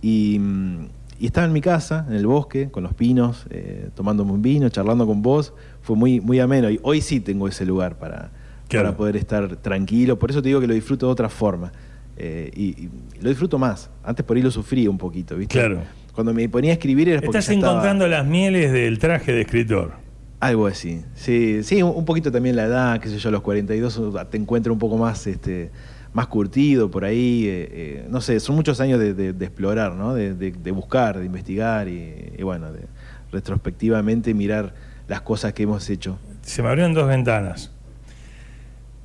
y, 0.00 0.38
mm, 0.40 0.86
y 1.22 1.26
estaba 1.26 1.46
en 1.46 1.52
mi 1.52 1.60
casa, 1.60 2.04
en 2.08 2.14
el 2.16 2.26
bosque, 2.26 2.68
con 2.70 2.82
los 2.82 2.94
pinos, 2.94 3.46
eh, 3.50 3.88
tomándome 3.94 4.32
un 4.32 4.42
vino, 4.42 4.68
charlando 4.68 5.06
con 5.06 5.22
vos, 5.22 5.52
fue 5.80 5.94
muy, 5.96 6.20
muy 6.20 6.40
ameno 6.40 6.68
y 6.68 6.80
hoy 6.82 7.00
sí 7.00 7.20
tengo 7.20 7.46
ese 7.48 7.64
lugar 7.64 7.96
para, 7.98 8.30
Claro. 8.68 8.86
para 8.88 8.96
poder 8.96 9.16
estar 9.16 9.56
tranquilo, 9.56 10.18
por 10.18 10.30
eso 10.30 10.42
te 10.42 10.48
digo 10.48 10.60
que 10.60 10.66
lo 10.66 10.74
disfruto 10.74 11.06
de 11.06 11.12
otra 11.12 11.28
forma 11.28 11.70
eh, 12.16 12.50
y, 12.56 12.64
y 12.70 12.90
lo 13.20 13.28
disfruto 13.28 13.58
más, 13.58 13.88
antes 14.02 14.24
por 14.26 14.36
ahí 14.36 14.42
lo 14.42 14.50
sufría 14.50 14.90
un 14.90 14.98
poquito, 14.98 15.36
¿viste? 15.36 15.58
Claro. 15.58 15.80
Cuando 16.14 16.34
me 16.34 16.46
ponía 16.48 16.70
a 16.70 16.74
escribir 16.74 17.08
era 17.08 17.20
porque 17.22 17.38
Estás 17.38 17.54
estaba- 17.54 17.72
encontrando 17.72 18.06
las 18.08 18.26
mieles 18.26 18.72
del 18.72 18.98
traje 18.98 19.32
de 19.32 19.42
escritor. 19.42 19.92
algo 20.40 20.66
así, 20.66 21.02
sí, 21.14 21.62
sí, 21.62 21.82
un 21.82 21.92
un 21.96 22.04
poquito 22.04 22.32
también 22.32 22.56
la 22.56 22.64
edad, 22.64 23.00
qué 23.00 23.08
sé 23.08 23.18
yo, 23.18 23.28
a 23.28 23.32
los 23.32 23.42
42 23.42 24.00
te 24.28 24.36
encuentro 24.38 24.72
un 24.72 24.78
poco 24.80 24.96
más, 24.98 25.26
este, 25.28 25.70
más 26.12 26.26
curtido 26.26 26.90
por 26.90 27.04
ahí, 27.04 27.46
eh, 27.46 27.68
eh, 27.72 28.06
no 28.10 28.20
sé, 28.20 28.38
son 28.40 28.54
muchos 28.56 28.80
años 28.80 28.98
de, 29.00 29.14
de- 29.14 29.32
de 29.32 29.44
explorar, 29.44 29.94
¿no? 29.94 30.14
De, 30.14 30.32
buscar, 30.72 31.18
de 31.18 31.24
investigar 31.26 31.88
y, 31.88 32.32
y 32.38 32.42
bueno, 32.42 32.70
de 32.72 32.80
retrospectivamente 33.30 34.34
mirar 34.34 34.74
las 35.08 35.22
cosas 35.22 35.52
que 35.54 35.62
hemos 35.62 35.88
hecho. 35.88 36.18
Se 36.42 36.62
me 36.62 36.68
abrieron 36.68 36.92
dos 36.92 37.08
ventanas. 37.08 37.70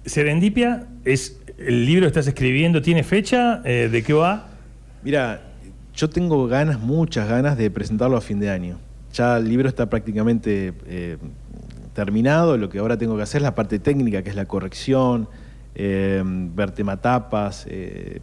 Serendipia 0.06 0.88
es 1.06 1.40
el 1.58 1.86
libro 1.86 2.04
que 2.04 2.08
estás 2.08 2.28
escribiendo, 2.28 2.82
¿tiene 2.82 3.04
fecha? 3.04 3.62
Eh, 3.66 3.90
¿De 3.92 4.04
qué 4.04 4.14
va? 4.14 4.48
Mira, 5.04 5.42
yo 5.96 6.10
tengo 6.10 6.48
ganas, 6.48 6.80
muchas 6.80 7.28
ganas 7.28 7.58
de 7.58 7.70
presentarlo 7.72 8.18
a 8.18 8.22
fin 8.22 8.40
de 8.40 8.50
año. 8.50 8.78
Ya 9.14 9.38
el 9.38 9.48
libro 9.50 9.68
está 9.68 9.90
prácticamente 9.90 10.74
terminado, 11.94 12.58
lo 12.58 12.70
que 12.70 12.80
ahora 12.80 12.98
tengo 12.98 13.16
que 13.18 13.24
hacer 13.24 13.40
es 13.40 13.44
la 13.44 13.56
parte 13.56 13.80
técnica, 13.80 14.22
que 14.22 14.30
es 14.30 14.36
la 14.36 14.46
corrección, 14.46 15.28
eh, 15.80 16.24
ver 16.26 16.72
tematapas, 16.72 17.68
eh, 17.70 18.20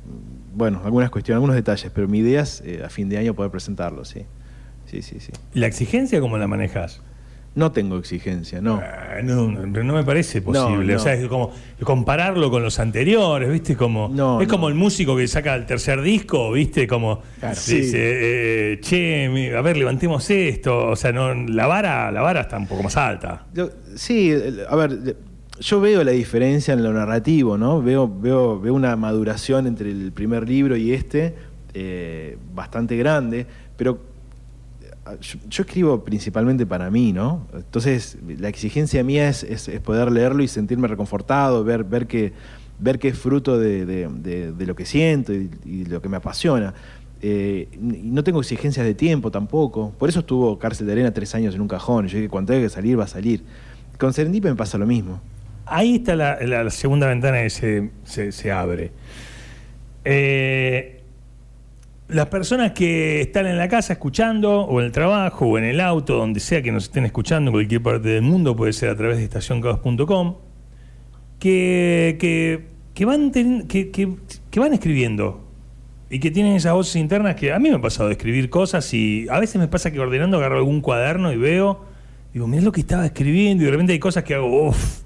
bueno, 0.54 0.80
algunas 0.84 1.08
cuestiones, 1.10 1.36
algunos 1.36 1.54
detalles, 1.54 1.90
pero 1.94 2.08
mi 2.08 2.18
idea 2.18 2.42
es 2.42 2.62
eh, 2.66 2.82
a 2.84 2.88
fin 2.88 3.08
de 3.08 3.16
año 3.18 3.32
poder 3.34 3.52
presentarlo, 3.52 4.04
sí. 4.04 4.22
Sí, 4.86 5.02
sí, 5.02 5.20
sí. 5.20 5.30
¿La 5.54 5.66
exigencia 5.68 6.20
cómo 6.20 6.36
la 6.36 6.48
manejas? 6.48 7.00
No 7.54 7.70
tengo 7.70 7.96
exigencia, 7.98 8.60
no. 8.60 8.80
Ah, 8.82 9.22
No, 9.22 9.46
me 9.46 10.02
parece 10.02 10.42
posible. 10.42 10.86
No, 10.86 10.92
no. 10.92 10.96
O 10.96 10.98
sea, 10.98 11.14
es 11.14 11.28
como 11.28 11.52
compararlo 11.84 12.50
con 12.50 12.64
los 12.64 12.80
anteriores, 12.80 13.48
¿viste? 13.48 13.76
Como, 13.76 14.08
No, 14.08 14.40
es 14.40 14.48
como 14.48 14.66
el 14.68 14.74
músico 14.74 15.16
que 15.16 15.28
saca 15.28 15.54
el 15.54 15.64
tercer 15.64 16.02
disco, 16.02 16.50
¿viste? 16.50 16.88
Como 16.88 17.22
Claro. 17.38 17.54
dice, 17.54 17.84
Sí. 17.84 17.92
eh, 17.96 18.78
che, 18.80 19.56
a 19.56 19.60
ver, 19.62 19.76
levantemos 19.76 20.28
esto. 20.30 20.88
O 20.88 20.96
sea, 20.96 21.12
no, 21.12 21.32
la 21.32 21.68
vara, 21.68 22.10
la 22.10 22.22
vara 22.22 22.40
está 22.40 22.58
un 22.58 22.66
poco 22.66 22.82
más 22.82 22.96
alta. 22.96 23.46
Yo- 23.54 23.70
sí, 23.94 24.34
a 24.68 24.74
ver, 24.74 25.16
yo 25.60 25.80
veo 25.80 26.02
la 26.04 26.10
diferencia 26.12 26.74
en 26.74 26.82
lo 26.82 26.92
narrativo, 26.92 27.56
¿no? 27.56 27.80
Veo, 27.82 28.08
veo, 28.08 28.60
veo 28.60 28.74
una 28.74 28.96
maduración 28.96 29.66
entre 29.66 29.90
el 29.90 30.12
primer 30.12 30.48
libro 30.48 30.76
y 30.76 30.92
este 30.92 31.34
eh, 31.74 32.36
bastante 32.54 32.96
grande, 32.96 33.46
pero 33.76 33.98
eh, 34.82 35.16
yo, 35.48 35.62
escribo 35.62 36.04
principalmente 36.04 36.66
para 36.66 36.90
mí, 36.90 37.12
¿no? 37.12 37.46
Entonces, 37.54 38.18
la 38.38 38.48
exigencia 38.48 39.02
mía 39.04 39.28
es, 39.28 39.42
es- 39.44 39.68
poder 39.80 40.10
leerlo 40.10 40.42
y 40.42 40.48
sentirme 40.48 40.88
reconfortado, 40.88 41.62
ver, 41.64 41.84
ver 41.84 42.06
que 42.06 42.32
ver 42.80 42.98
que 42.98 43.08
es 43.08 43.16
fruto 43.18 43.56
de, 43.56 43.86
de- 43.86 44.66
lo 44.66 44.74
que 44.74 44.84
siento 44.84 45.32
y, 45.32 45.48
y 45.64 45.84
lo 45.84 46.02
que 46.02 46.08
me 46.08 46.16
apasiona. 46.16 46.74
Eh, 47.22 47.68
no 47.80 48.24
tengo 48.24 48.40
exigencias 48.40 48.84
de 48.84 48.94
tiempo 48.94 49.30
tampoco. 49.30 49.92
Por 49.98 50.08
eso 50.08 50.20
estuvo 50.20 50.58
Cárcel 50.58 50.86
de 50.86 50.92
Arena 50.92 51.12
tres 51.14 51.34
años 51.36 51.54
en 51.54 51.60
un 51.60 51.68
cajón. 51.68 52.08
Yo 52.08 52.16
dije, 52.18 52.28
cuando 52.28 52.52
tenga 52.52 52.64
que 52.66 52.70
salir, 52.70 52.98
va 52.98 53.04
a 53.04 53.06
salir. 53.08 53.42
Con 53.98 54.12
Serendipia 54.12 54.50
me 54.50 54.56
pasa 54.56 54.76
lo 54.76 54.86
mismo. 54.86 55.20
Ahí 55.66 55.96
está 55.96 56.14
la, 56.16 56.70
segunda 56.70 57.06
ventana 57.08 57.42
que 57.42 57.50
se, 57.50 57.90
se- 58.32 58.52
abre. 58.52 58.90
Eh, 60.04 61.00
las 62.08 62.26
personas 62.26 62.72
que 62.72 63.22
están 63.22 63.46
en 63.46 63.56
la 63.56 63.68
casa 63.68 63.94
escuchando, 63.94 64.60
o 64.62 64.80
en 64.80 64.86
el 64.86 64.92
trabajo, 64.92 65.46
o 65.46 65.58
en 65.58 65.64
el 65.64 65.80
auto, 65.80 66.16
donde 66.16 66.40
sea 66.40 66.60
que 66.62 66.70
nos 66.70 66.84
estén 66.84 67.06
escuchando, 67.06 67.48
en 67.50 67.54
cualquier 67.54 67.82
parte 67.82 68.08
del 68.08 68.22
mundo, 68.22 68.54
puede 68.54 68.72
ser 68.74 68.90
a 68.90 68.96
través 68.96 69.16
de 69.16 69.24
estacioncaos.com, 69.24 70.36
que, 71.38 72.16
que, 72.20 72.66
que 72.94 73.04
van 73.04 73.30
que- 73.30 73.90
que 73.90 74.60
van 74.60 74.72
escribiendo 74.74 75.40
y 76.10 76.20
que 76.20 76.30
tienen 76.30 76.54
esas 76.54 76.74
voces 76.74 76.96
internas 76.96 77.34
que 77.36 77.52
a 77.52 77.58
mí 77.58 77.70
me 77.70 77.76
ha 77.76 77.80
pasado 77.80 78.08
de 78.08 78.12
escribir 78.12 78.50
cosas 78.50 78.92
y 78.94 79.26
a 79.30 79.40
veces 79.40 79.56
me 79.56 79.66
pasa 79.68 79.90
que 79.90 79.98
ordenando 79.98 80.36
agarro 80.36 80.58
algún 80.58 80.80
cuaderno 80.80 81.32
y 81.32 81.36
veo, 81.36 81.84
digo, 82.32 82.46
mirá 82.46 82.62
lo 82.62 82.70
que 82.72 82.80
estaba 82.80 83.04
escribiendo 83.06 83.62
y 83.62 83.66
de 83.66 83.72
repente 83.72 83.92
hay 83.94 83.98
cosas 83.98 84.22
que 84.22 84.34
hago, 84.34 84.68
uff, 84.68 85.00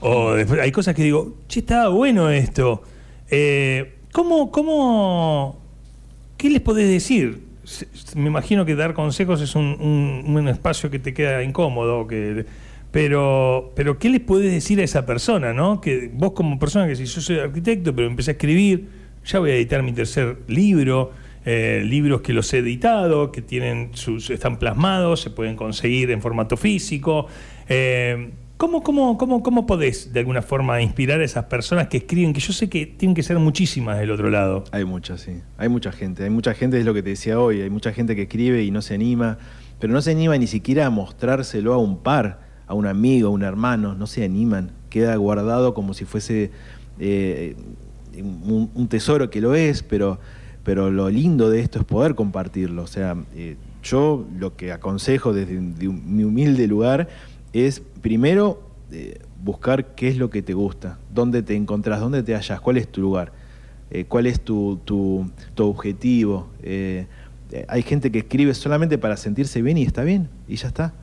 o 0.00 0.32
hay 0.32 0.72
cosas 0.72 0.94
que 0.94 1.02
digo, 1.02 1.36
che, 1.48 1.60
estaba 1.60 1.88
bueno 1.88 2.30
esto. 2.30 2.82
Eh, 3.30 3.98
¿Cómo, 4.12 4.50
cómo, 4.50 5.60
qué 6.36 6.50
les 6.50 6.60
podés 6.60 6.88
decir? 6.88 7.42
Me 8.16 8.26
imagino 8.26 8.64
que 8.64 8.74
dar 8.74 8.94
consejos 8.94 9.40
es 9.40 9.54
un 9.54 10.48
espacio 10.48 10.90
que 10.90 10.98
te 10.98 11.14
queda 11.14 11.42
incómodo, 11.44 12.06
que, 12.08 12.44
pero, 12.90 13.72
pero 13.76 13.98
¿qué 13.98 14.08
les 14.08 14.20
podés 14.20 14.50
decir 14.50 14.80
a 14.80 14.84
esa 14.84 15.06
persona, 15.06 15.52
no? 15.52 15.80
Que 15.80 16.10
vos 16.12 16.32
como 16.32 16.58
persona 16.58 16.88
que 16.88 16.96
si 16.96 17.04
yo 17.04 17.20
soy 17.20 17.38
arquitecto, 17.38 17.94
pero 17.94 18.08
empecé 18.08 18.32
a 18.32 18.34
escribir, 18.34 18.88
ya 19.24 19.38
voy 19.38 19.50
a 19.50 19.54
editar 19.54 19.82
mi 19.82 19.92
tercer 19.92 20.38
libro, 20.48 21.12
eh, 21.44 21.82
libros 21.86 22.20
que 22.20 22.32
los 22.32 22.52
he 22.52 22.58
editado, 22.58 23.30
que 23.30 23.42
tienen 23.42 23.90
sus, 23.92 24.30
están 24.30 24.58
plasmados, 24.58 25.20
se 25.20 25.30
pueden 25.30 25.54
conseguir 25.54 26.10
en 26.10 26.20
formato 26.20 26.56
físico. 26.56 27.28
Eh, 27.68 28.30
¿cómo, 28.60 28.82
cómo, 28.82 29.16
cómo, 29.16 29.42
¿Cómo 29.42 29.66
podés 29.66 30.12
de 30.12 30.20
alguna 30.20 30.42
forma 30.42 30.82
inspirar 30.82 31.22
a 31.22 31.24
esas 31.24 31.46
personas 31.46 31.88
que 31.88 31.96
escriben? 31.96 32.34
Que 32.34 32.40
yo 32.40 32.52
sé 32.52 32.68
que 32.68 32.84
tienen 32.84 33.14
que 33.14 33.22
ser 33.22 33.38
muchísimas 33.38 33.98
del 33.98 34.10
otro 34.10 34.28
lado. 34.28 34.64
Hay 34.70 34.84
muchas, 34.84 35.22
sí. 35.22 35.40
Hay 35.56 35.70
mucha 35.70 35.92
gente. 35.92 36.24
Hay 36.24 36.30
mucha 36.30 36.52
gente, 36.52 36.78
es 36.78 36.84
lo 36.84 36.92
que 36.92 37.02
te 37.02 37.08
decía 37.08 37.40
hoy. 37.40 37.62
Hay 37.62 37.70
mucha 37.70 37.94
gente 37.94 38.14
que 38.14 38.22
escribe 38.22 38.62
y 38.62 38.70
no 38.70 38.82
se 38.82 38.92
anima. 38.92 39.38
Pero 39.78 39.94
no 39.94 40.02
se 40.02 40.10
anima 40.10 40.36
ni 40.36 40.46
siquiera 40.46 40.84
a 40.84 40.90
mostrárselo 40.90 41.72
a 41.72 41.78
un 41.78 42.02
par, 42.02 42.40
a 42.66 42.74
un 42.74 42.86
amigo, 42.86 43.28
a 43.28 43.30
un 43.30 43.42
hermano. 43.44 43.94
No 43.94 44.06
se 44.06 44.24
animan. 44.24 44.72
Queda 44.90 45.16
guardado 45.16 45.72
como 45.72 45.94
si 45.94 46.04
fuese 46.04 46.50
eh, 46.98 47.56
un, 48.14 48.88
tesoro 48.90 49.30
que 49.30 49.40
lo 49.40 49.54
es, 49.54 49.82
pero, 49.82 50.20
pero 50.64 50.90
lo 50.90 51.08
lindo 51.08 51.48
de 51.48 51.60
esto 51.60 51.78
es 51.78 51.86
poder 51.86 52.14
compartirlo. 52.14 52.82
O 52.82 52.86
sea, 52.86 53.16
eh, 53.34 53.56
yo 53.82 54.26
lo 54.38 54.54
que 54.54 54.70
aconsejo 54.70 55.32
desde 55.32 55.54
mi 55.54 56.24
humilde 56.24 56.66
lugar 56.66 57.08
es 57.52 57.80
primero 58.00 58.62
eh, 58.92 59.18
buscar 59.42 59.94
qué 59.94 60.08
es 60.08 60.16
lo 60.16 60.30
que 60.30 60.42
te 60.42 60.54
gusta, 60.54 60.98
dónde 61.12 61.42
te 61.42 61.54
encontrás, 61.56 62.00
dónde 62.00 62.22
te 62.22 62.34
hallas, 62.34 62.60
cuál 62.60 62.76
es 62.76 62.88
tu 62.88 63.00
lugar, 63.00 63.32
eh, 63.90 64.04
cuál 64.04 64.26
es 64.26 64.40
tu, 64.40 64.78
tu- 64.84 65.30
tu 65.54 65.64
objetivo. 65.66 66.48
Eh, 66.62 67.06
hay 67.68 67.82
gente 67.82 68.12
que 68.12 68.20
escribe 68.20 68.54
solamente 68.54 68.98
para 68.98 69.16
sentirse 69.16 69.60
bien 69.62 69.78
y 69.78 69.82
está 69.82 70.04
bien, 70.04 70.28
y 70.46 70.56
ya 70.56 70.68
está. 70.68 70.94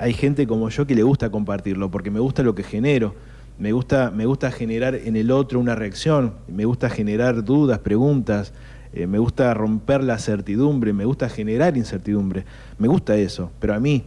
Hay 0.00 0.14
gente 0.14 0.46
como 0.48 0.68
yo 0.68 0.84
que 0.86 0.96
le 0.96 1.04
gusta 1.04 1.30
compartirlo, 1.30 1.90
porque 1.90 2.10
me 2.10 2.18
gusta 2.18 2.42
lo 2.42 2.54
que 2.56 2.64
genero. 2.64 3.14
Me 3.58 3.72
gusta, 3.72 4.10
me 4.10 4.26
gusta 4.26 4.50
generar 4.50 4.94
en 4.96 5.16
el 5.16 5.30
otro 5.30 5.58
una 5.60 5.74
reacción, 5.74 6.34
me 6.48 6.64
gusta 6.66 6.90
generar 6.90 7.42
dudas, 7.44 7.78
preguntas, 7.78 8.52
me 8.92 9.18
gusta 9.18 9.54
romper 9.54 10.02
la 10.04 10.18
certidumbre, 10.18 10.92
me 10.92 11.04
gusta 11.06 11.28
generar 11.30 11.76
incertidumbre, 11.76 12.44
me 12.78 12.86
gusta 12.88 13.16
eso, 13.16 13.50
pero 13.58 13.72
a 13.74 13.80
mí 13.80 14.04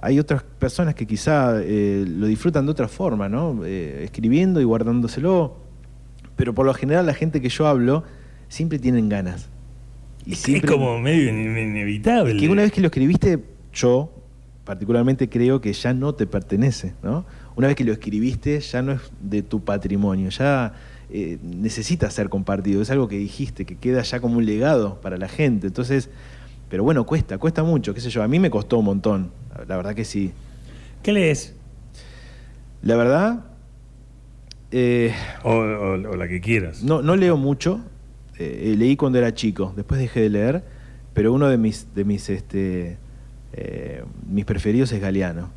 hay 0.00 0.18
otras 0.18 0.42
personas 0.42 0.94
que 0.94 1.06
quizá 1.06 1.60
eh, 1.62 2.04
lo 2.08 2.26
disfrutan 2.26 2.64
de 2.66 2.72
otra 2.72 2.88
forma, 2.88 3.28
¿no? 3.28 3.60
Eh, 3.64 4.02
escribiendo 4.04 4.60
y 4.60 4.64
guardándoselo, 4.64 5.56
pero 6.36 6.54
por 6.54 6.66
lo 6.66 6.74
general 6.74 7.06
la 7.06 7.14
gente 7.14 7.40
que 7.40 7.48
yo 7.48 7.66
hablo 7.66 8.04
siempre 8.48 8.78
tienen 8.78 9.08
ganas. 9.08 9.48
Y 10.24 10.32
es 10.32 10.38
siempre- 10.38 10.70
como 10.70 10.98
medio 11.00 11.28
in- 11.30 11.56
inevitable. 11.56 12.36
que 12.36 12.48
una 12.48 12.62
vez 12.62 12.72
que 12.72 12.80
lo 12.80 12.86
escribiste, 12.88 13.42
yo 13.72 14.12
particularmente 14.64 15.28
creo 15.28 15.60
que 15.60 15.72
ya 15.72 15.94
no 15.94 16.14
te 16.14 16.26
pertenece, 16.26 16.92
¿no? 17.02 17.24
Una 17.56 17.66
vez 17.68 17.76
que 17.76 17.84
lo 17.84 17.92
escribiste, 17.92 18.60
ya 18.60 18.82
no 18.82 18.92
es 18.92 19.00
de 19.20 19.42
tu 19.42 19.64
patrimonio, 19.64 20.28
ya 20.30 20.74
eh, 21.10 21.38
necesita 21.42 22.10
ser 22.10 22.28
compartido, 22.28 22.82
es 22.82 22.90
algo 22.90 23.08
que 23.08 23.16
dijiste, 23.16 23.64
que 23.64 23.76
queda 23.76 24.02
ya 24.02 24.20
como 24.20 24.36
un 24.36 24.44
legado 24.46 25.00
para 25.00 25.16
la 25.16 25.26
gente. 25.26 25.66
Entonces, 25.66 26.10
pero 26.68 26.84
bueno, 26.84 27.04
cuesta, 27.04 27.38
cuesta 27.38 27.62
mucho, 27.62 27.94
qué 27.94 28.00
sé 28.00 28.10
yo, 28.10 28.22
a 28.22 28.28
mí 28.28 28.38
me 28.38 28.50
costó 28.50 28.78
un 28.78 28.84
montón, 28.86 29.30
la 29.66 29.76
verdad 29.76 29.94
que 29.94 30.04
sí. 30.04 30.32
¿Qué 31.02 31.12
lees? 31.12 31.54
La 32.82 32.96
verdad, 32.96 33.44
eh, 34.70 35.12
O, 35.44 35.50
o- 35.52 35.92
o 36.10 36.16
la 36.16 36.28
que 36.28 36.40
quieras. 36.40 36.82
no, 36.82 37.02
no 37.02 37.16
leo 37.16 37.36
mucho, 37.36 37.80
eh, 38.38 38.74
leí 38.76 38.96
cuando 38.96 39.18
era 39.18 39.32
chico, 39.34 39.72
después 39.76 40.00
dejé 40.00 40.20
de 40.20 40.30
leer, 40.30 40.64
pero 41.14 41.32
uno 41.32 41.48
de 41.48 41.56
mis, 41.58 41.86
de 41.94 42.04
mis, 42.04 42.28
este, 42.28 42.98
eh, 43.52 44.04
mis 44.28 44.44
preferidos 44.44 44.92
es 44.92 45.00
Galeano. 45.00 45.50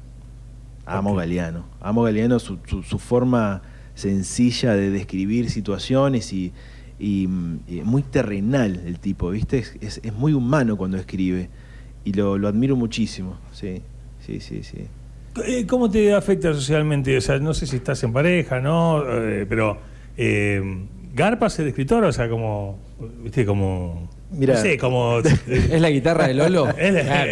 Amo. 0.86 1.14
Galeano. 1.16 1.66
Amo 1.80 2.02
Galeano, 2.04 2.40
su, 2.40 2.58
su- 2.66 2.84
su 2.84 2.98
forma 3.00 3.62
sencilla 3.94 4.74
de 4.74 4.90
describir 4.90 5.50
situaciones 5.50 6.34
y, 6.34 6.54
y, 7.02 7.28
mm, 7.28 7.60
y 7.68 7.82
muy 7.82 8.04
terrenal 8.04 8.80
el 8.86 9.00
tipo, 9.00 9.32
¿viste? 9.32 9.58
Es, 9.58 10.00
es- 10.04 10.14
muy 10.14 10.34
humano 10.34 10.78
cuando 10.78 10.98
escribe 10.98 11.50
y 12.06 12.14
lo, 12.14 12.38
lo 12.38 12.48
admiro 12.48 12.76
muchísimo, 12.76 13.38
sí, 13.52 13.82
sí, 14.26 14.40
sí, 14.40 14.64
sí. 14.64 14.78
Eh, 15.46 15.66
¿Cómo 15.66 15.90
te 15.90 16.14
afecta 16.14 16.54
socialmente? 16.54 17.18
O 17.18 17.22
sea, 17.22 17.40
no 17.40 17.54
sé 17.54 17.66
si 17.66 17.78
estás 17.78 18.04
en 18.04 18.12
pareja, 18.14 18.60
¿no? 18.60 19.02
Eh, 19.08 19.46
pero, 19.50 19.78
eh, 20.18 20.62
¿Garpa 21.14 21.50
ser 21.50 21.68
escritor? 21.68 22.04
O 22.06 22.12
sea, 22.14 22.30
como, 22.30 22.78
viste, 23.24 23.46
como... 23.46 24.10
Mirá. 24.34 24.54
No 24.56 24.62
sé, 24.62 24.78
como... 24.78 25.20
¿Es 25.48 25.82
la 25.82 25.90
guitarra 25.90 26.28
de 26.28 26.34
Lolo? 26.34 26.70
Es 26.78 26.94
la- 26.94 27.02
Claro. 27.04 27.32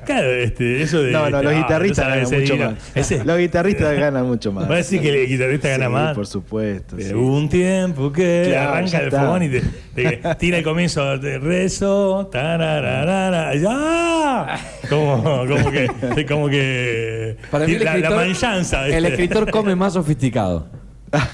claro, 0.04 0.30
este, 0.34 0.82
eso 0.82 1.02
de... 1.02 1.10
No, 1.10 1.30
no, 1.30 1.42
los 1.42 1.52
ah, 1.54 1.56
guitarristas 1.56 2.04
no 2.06 2.10
ganan 2.14 2.30
mucho 2.40 2.56
más. 2.56 2.74
Ese- 2.94 3.24
Los 3.24 3.38
guitarristas 3.38 3.98
ganan 3.98 4.26
mucho 4.26 4.52
más. 4.52 4.70
¿Va 4.70 4.74
a 4.74 4.78
decir 4.78 5.00
que 5.00 5.22
el 5.22 5.26
guitarrista 5.28 5.68
gana 5.70 5.86
Sí, 5.86 5.92
más? 5.92 6.14
por 6.14 6.26
supuesto. 6.26 6.96
Sí. 6.98 7.14
hubo 7.14 7.36
un 7.36 7.48
tiempo 7.48 8.12
que 8.12 8.44
Claro, 8.48 8.70
arranca 8.74 8.98
el 8.98 9.04
está. 9.06 9.20
fogón 9.24 9.42
y 9.44 9.48
te, 9.48 9.62
te 9.94 10.34
tira 10.38 10.58
el 10.58 10.64
comienzo 10.64 11.16
de 11.18 11.38
rezo, 11.38 12.28
tarararara, 12.30 13.54
¡ya! 13.54 14.58
Como, 14.88 15.22
como 15.22 15.70
que, 15.70 16.26
como 16.28 16.48
que 16.48 17.36
Para 17.50 17.66
mí 17.66 17.72
el 17.72 17.84
la, 17.84 17.96
la 17.96 18.24
escritor, 18.26 18.86
el 18.92 19.04
escritor 19.06 19.50
come 19.50 19.74
más 19.76 19.94
sofisticado. 19.94 20.68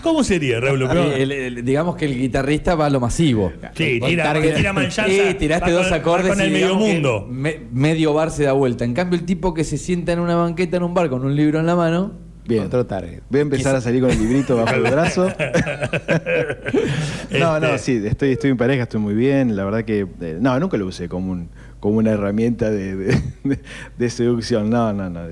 ¿Cómo 0.03 0.25
sería, 0.25 0.59
Raúl? 0.61 0.85
Pero- 0.89 1.12
El- 1.12 1.33
el- 1.33 1.65
digamos 1.65 1.97
que 1.97 2.07
el 2.07 2.17
guitarrista 2.19 2.75
va 2.75 2.87
a 2.87 2.91
lo 2.91 2.99
masivo. 3.01 3.53
Sí, 3.75 4.01
tira- 4.01 4.33
target- 4.33 4.55
tira 4.57 4.73
manyanza, 4.73 5.07
Sí, 5.07 5.35
tiraste 5.39 5.71
dos 5.71 5.93
acordes 5.93 6.29
con 6.31 6.41
el 6.41 6.49
y 6.49 6.53
medio 6.53 6.75
mundo. 6.77 7.27
me- 7.31 7.61
medio 7.73 8.15
bar 8.15 8.31
se 8.31 8.45
da 8.45 8.53
vuelta. 8.53 8.85
En 8.87 8.95
cambio, 8.95 9.19
el 9.19 9.27
tipo 9.27 9.53
que 9.53 9.65
se 9.65 9.77
sienta 9.77 10.12
en 10.12 10.21
una 10.21 10.35
banqueta 10.37 10.79
en 10.79 10.83
un 10.83 10.95
bar 10.95 11.11
con 11.11 11.25
un 11.25 11.37
libro 11.37 11.61
en 11.61 11.67
la 11.67 11.77
mano, 11.77 12.12
Bien. 12.49 12.62
Otro 12.65 12.87
target. 12.87 13.23
Voy 13.29 13.41
a 13.41 13.43
empezar 13.43 13.75
a 13.75 13.81
salir 13.81 14.01
con 14.01 14.09
el 14.12 14.21
librito 14.21 14.55
bajo 14.57 14.73
el 14.77 14.83
brazo. 14.83 15.27
no, 17.39 17.59
no, 17.61 17.67
Este- 17.75 17.79
sí, 17.79 18.07
estoy, 18.07 18.33
estoy 18.33 18.51
en 18.51 18.57
pareja, 18.57 18.85
estoy 18.85 19.01
muy 19.01 19.15
bien. 19.15 19.57
La 19.57 19.65
verdad 19.65 19.85
que. 19.85 20.07
eh, 20.21 20.39
no, 20.41 20.59
nunca 20.61 20.77
lo 20.77 20.87
usé 20.87 21.09
como, 21.09 21.33
un, 21.33 21.49
como 21.87 21.99
una 21.99 22.11
herramienta 22.12 22.70
de, 22.70 22.94
de- 22.96 23.20
de- 23.44 23.59
de 23.99 24.11
seducción. 24.11 24.68
No, 24.70 24.92
no, 24.92 25.09
no. 25.11 25.22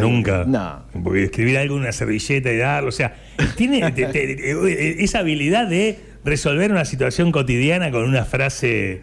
Nunca. 0.00 0.44
No. 0.46 0.84
Porque 1.02 1.24
escribir 1.24 1.58
algo 1.58 1.74
en 1.76 1.82
una 1.82 1.92
servilleta 1.92 2.52
y 2.52 2.56
darlo. 2.58 2.88
O 2.88 2.92
sea, 2.92 3.14
tiene 3.56 3.90
te- 3.92 4.06
te- 4.06 5.02
esa 5.04 5.20
habilidad 5.20 5.68
de 5.68 5.98
resolver 6.24 6.70
una 6.70 6.84
situación 6.84 7.32
cotidiana 7.32 7.90
con 7.90 8.04
una 8.04 8.24
frase 8.24 9.02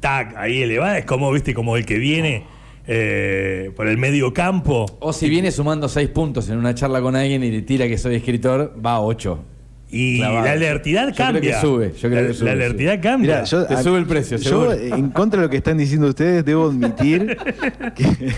tac 0.00 0.36
ahí 0.36 0.62
elevada. 0.62 0.98
Es 0.98 1.04
como, 1.04 1.30
viste, 1.32 1.54
como 1.54 1.76
el 1.76 1.84
que 1.86 1.98
viene. 1.98 2.44
eh, 2.90 3.70
por 3.76 3.86
el 3.86 3.98
medio 3.98 4.32
campo. 4.32 4.86
O 5.00 5.12
si 5.12 5.28
viene 5.28 5.50
sumando 5.50 5.90
seis 5.90 6.08
puntos 6.08 6.48
en 6.48 6.56
una 6.56 6.74
charla 6.74 7.02
con 7.02 7.16
alguien 7.16 7.44
y 7.44 7.50
le 7.50 7.60
tira 7.60 7.86
que 7.86 7.98
soy 7.98 8.14
escritor, 8.14 8.74
va 8.82 8.92
a 8.92 9.00
ocho. 9.00 9.44
Y 9.90 10.18
Clavado. 10.18 10.44
la 10.44 10.52
alertidad 10.52 11.08
Yo 11.08 11.14
creo 11.14 11.26
cambia. 11.26 11.40
que 11.54 11.60
sube, 11.60 11.92
yo 11.98 12.08
creo 12.10 12.22
la, 12.22 12.28
que 12.28 12.34
sube, 12.34 12.46
la 12.46 12.52
alertidad 12.52 13.00
cambia. 13.02 13.34
Mirá, 13.36 13.44
yo- 13.44 13.66
Te 13.66 13.74
a- 13.74 13.82
sube 13.82 13.98
el 13.98 14.06
precio, 14.06 14.36
Yo, 14.36 14.48
seguro. 14.70 14.72
en 14.74 15.10
contra 15.10 15.40
de 15.40 15.46
lo 15.46 15.50
que 15.50 15.56
están 15.56 15.78
diciendo 15.78 16.08
ustedes, 16.08 16.44
debo 16.44 16.66
admitir 16.68 17.36
que. 17.94 18.32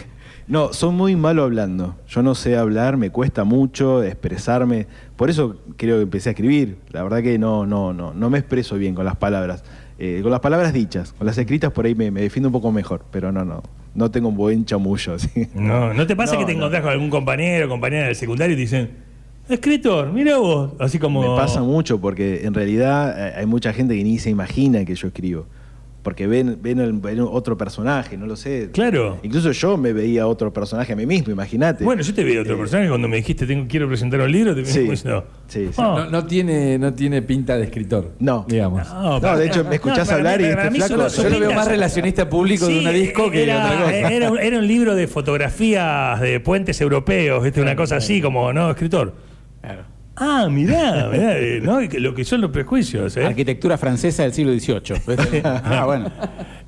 No, 0.46 0.72
son 0.72 0.96
muy 0.96 1.14
malo 1.14 1.44
hablando. 1.44 1.96
Yo 2.08 2.22
no 2.22 2.34
sé 2.34 2.56
hablar, 2.56 2.96
me 2.96 3.10
cuesta 3.10 3.44
mucho 3.44 4.02
expresarme. 4.02 4.86
Por 5.16 5.30
eso 5.30 5.60
creo 5.76 5.96
que 5.98 6.02
empecé 6.02 6.30
a 6.30 6.32
escribir. 6.32 6.76
La 6.90 7.02
verdad 7.04 7.22
que 7.22 7.38
no, 7.38 7.66
no, 7.66 7.92
no, 7.92 8.12
no 8.14 8.30
me 8.30 8.38
expreso 8.38 8.76
bien 8.76 8.94
con 8.96 9.04
las 9.04 9.14
palabras. 9.16 9.62
Eh, 10.00 10.20
con 10.22 10.30
las 10.32 10.40
palabras 10.40 10.72
dichas, 10.72 11.12
con 11.12 11.26
las 11.26 11.36
escritas 11.38 11.70
por 11.72 11.84
ahí 11.84 11.94
me, 11.94 12.10
me 12.10 12.22
defiendo 12.22 12.48
un 12.48 12.52
poco 12.52 12.72
mejor, 12.72 13.04
pero 13.12 13.30
no, 13.30 13.44
no. 13.44 13.62
No 13.94 14.10
tengo 14.10 14.28
un 14.28 14.36
buen 14.36 14.64
chamullo. 14.64 15.18
¿sí? 15.20 15.48
No, 15.54 15.92
¿no 15.94 16.06
te 16.06 16.16
pasa 16.16 16.34
No, 16.34 16.40
que 16.40 16.46
te 16.46 16.52
no. 16.52 16.58
encontrás 16.58 16.82
con 16.82 16.90
algún 16.92 17.10
compañero 17.10 17.66
o 17.66 17.68
compañera 17.68 18.06
del 18.06 18.16
secundario 18.16 18.54
y 18.54 18.56
te 18.56 18.62
dicen, 18.62 18.90
escritor, 19.54 20.12
mira 20.12 20.36
vos, 20.38 20.72
así 20.78 20.98
como... 20.98 21.20
Me 21.22 21.28
pasa 21.40 21.62
mucho 21.62 22.00
porque 22.00 22.42
en 22.44 22.54
realidad 22.54 23.14
eh, 23.16 23.34
hay 23.38 23.46
mucha 23.46 23.72
gente 23.72 23.96
que 23.96 24.04
ni 24.04 24.18
se 24.18 24.30
imagina 24.30 24.84
que 24.84 24.94
yo 24.94 25.08
escribo. 25.08 25.46
Porque 26.02 26.26
ven, 26.26 26.56
ven, 26.62 26.78
el- 26.80 26.94
ven 26.94 27.20
otro 27.20 27.58
personaje, 27.58 28.16
no 28.16 28.24
lo 28.24 28.34
sé. 28.34 28.70
Claro. 28.72 29.18
Incluso 29.22 29.52
yo 29.52 29.76
me 29.76 29.92
veía 29.92 30.26
otro 30.26 30.50
personaje 30.50 30.94
a 30.94 30.96
mí 30.96 31.04
mismo, 31.04 31.30
imagínate. 31.30 31.84
Bueno, 31.84 32.00
yo 32.00 32.14
te 32.14 32.24
vi 32.24 32.38
otro 32.38 32.54
Eh, 32.54 32.56
personaje 32.56 32.88
cuando 32.88 33.06
me 33.06 33.16
dijiste 33.18 33.46
tengo, 33.46 33.66
quiero 33.68 33.86
presentar 33.86 34.18
un 34.22 34.32
libro, 34.32 34.54
te 34.54 34.64
Sí, 34.64 34.78
diciendo, 34.78 35.26
sí, 35.46 35.66
sí. 35.66 35.74
"Ah, 35.76 36.04
No, 36.06 36.10
no 36.10 36.26
tiene, 36.26 36.78
no 36.78 36.94
tiene 36.94 37.20
pinta 37.20 37.58
de 37.58 37.64
escritor. 37.64 38.12
No. 38.18 38.46
Digamos. 38.48 38.88
no, 38.88 39.20
No, 39.20 39.36
de 39.36 39.46
hecho, 39.46 39.62
me 39.62 39.74
escuchás 39.74 40.06
para 40.08 40.16
hablar 40.16 40.38
mí- 40.40 40.46
y 40.46 40.48
este 40.48 40.70
flaco- 40.70 41.08
Yo 41.22 41.28
lo 41.28 41.38
veo 41.38 41.52
más 41.52 41.68
relacionista 41.68 42.30
público 42.30 42.66
de 42.66 42.78
una 42.78 42.90
disco 42.92 43.30
que 43.30 43.42
era, 43.42 43.66
otra 43.66 43.78
cosa. 43.84 44.10
Era, 44.10 44.30
un- 44.32 44.38
era 44.38 44.58
un 44.58 44.66
libro 44.66 44.94
de 44.94 45.06
fotografías 45.06 46.18
de 46.22 46.40
puentes 46.40 46.80
europeos, 46.80 47.42
¿viste? 47.44 47.60
una 47.60 47.76
cosa 47.76 47.96
así 47.96 48.22
como, 48.22 48.54
¿no? 48.54 48.70
Escritor. 48.70 49.12
Claro. 49.60 49.84
Ah, 50.16 50.48
mirá, 50.50 51.08
mirá, 51.10 51.38
eh, 51.38 51.60
¿no? 51.62 51.80
Lo 51.80 52.14
que 52.14 52.24
son 52.24 52.42
los 52.42 52.50
prejuicios, 52.50 53.16
¿eh? 53.16 53.24
Arquitectura 53.24 53.78
francesa 53.78 54.22
del 54.24 54.34
siglo 54.34 54.52
XVIII. 54.52 55.40
ah, 55.44 55.84
bueno. 55.86 56.12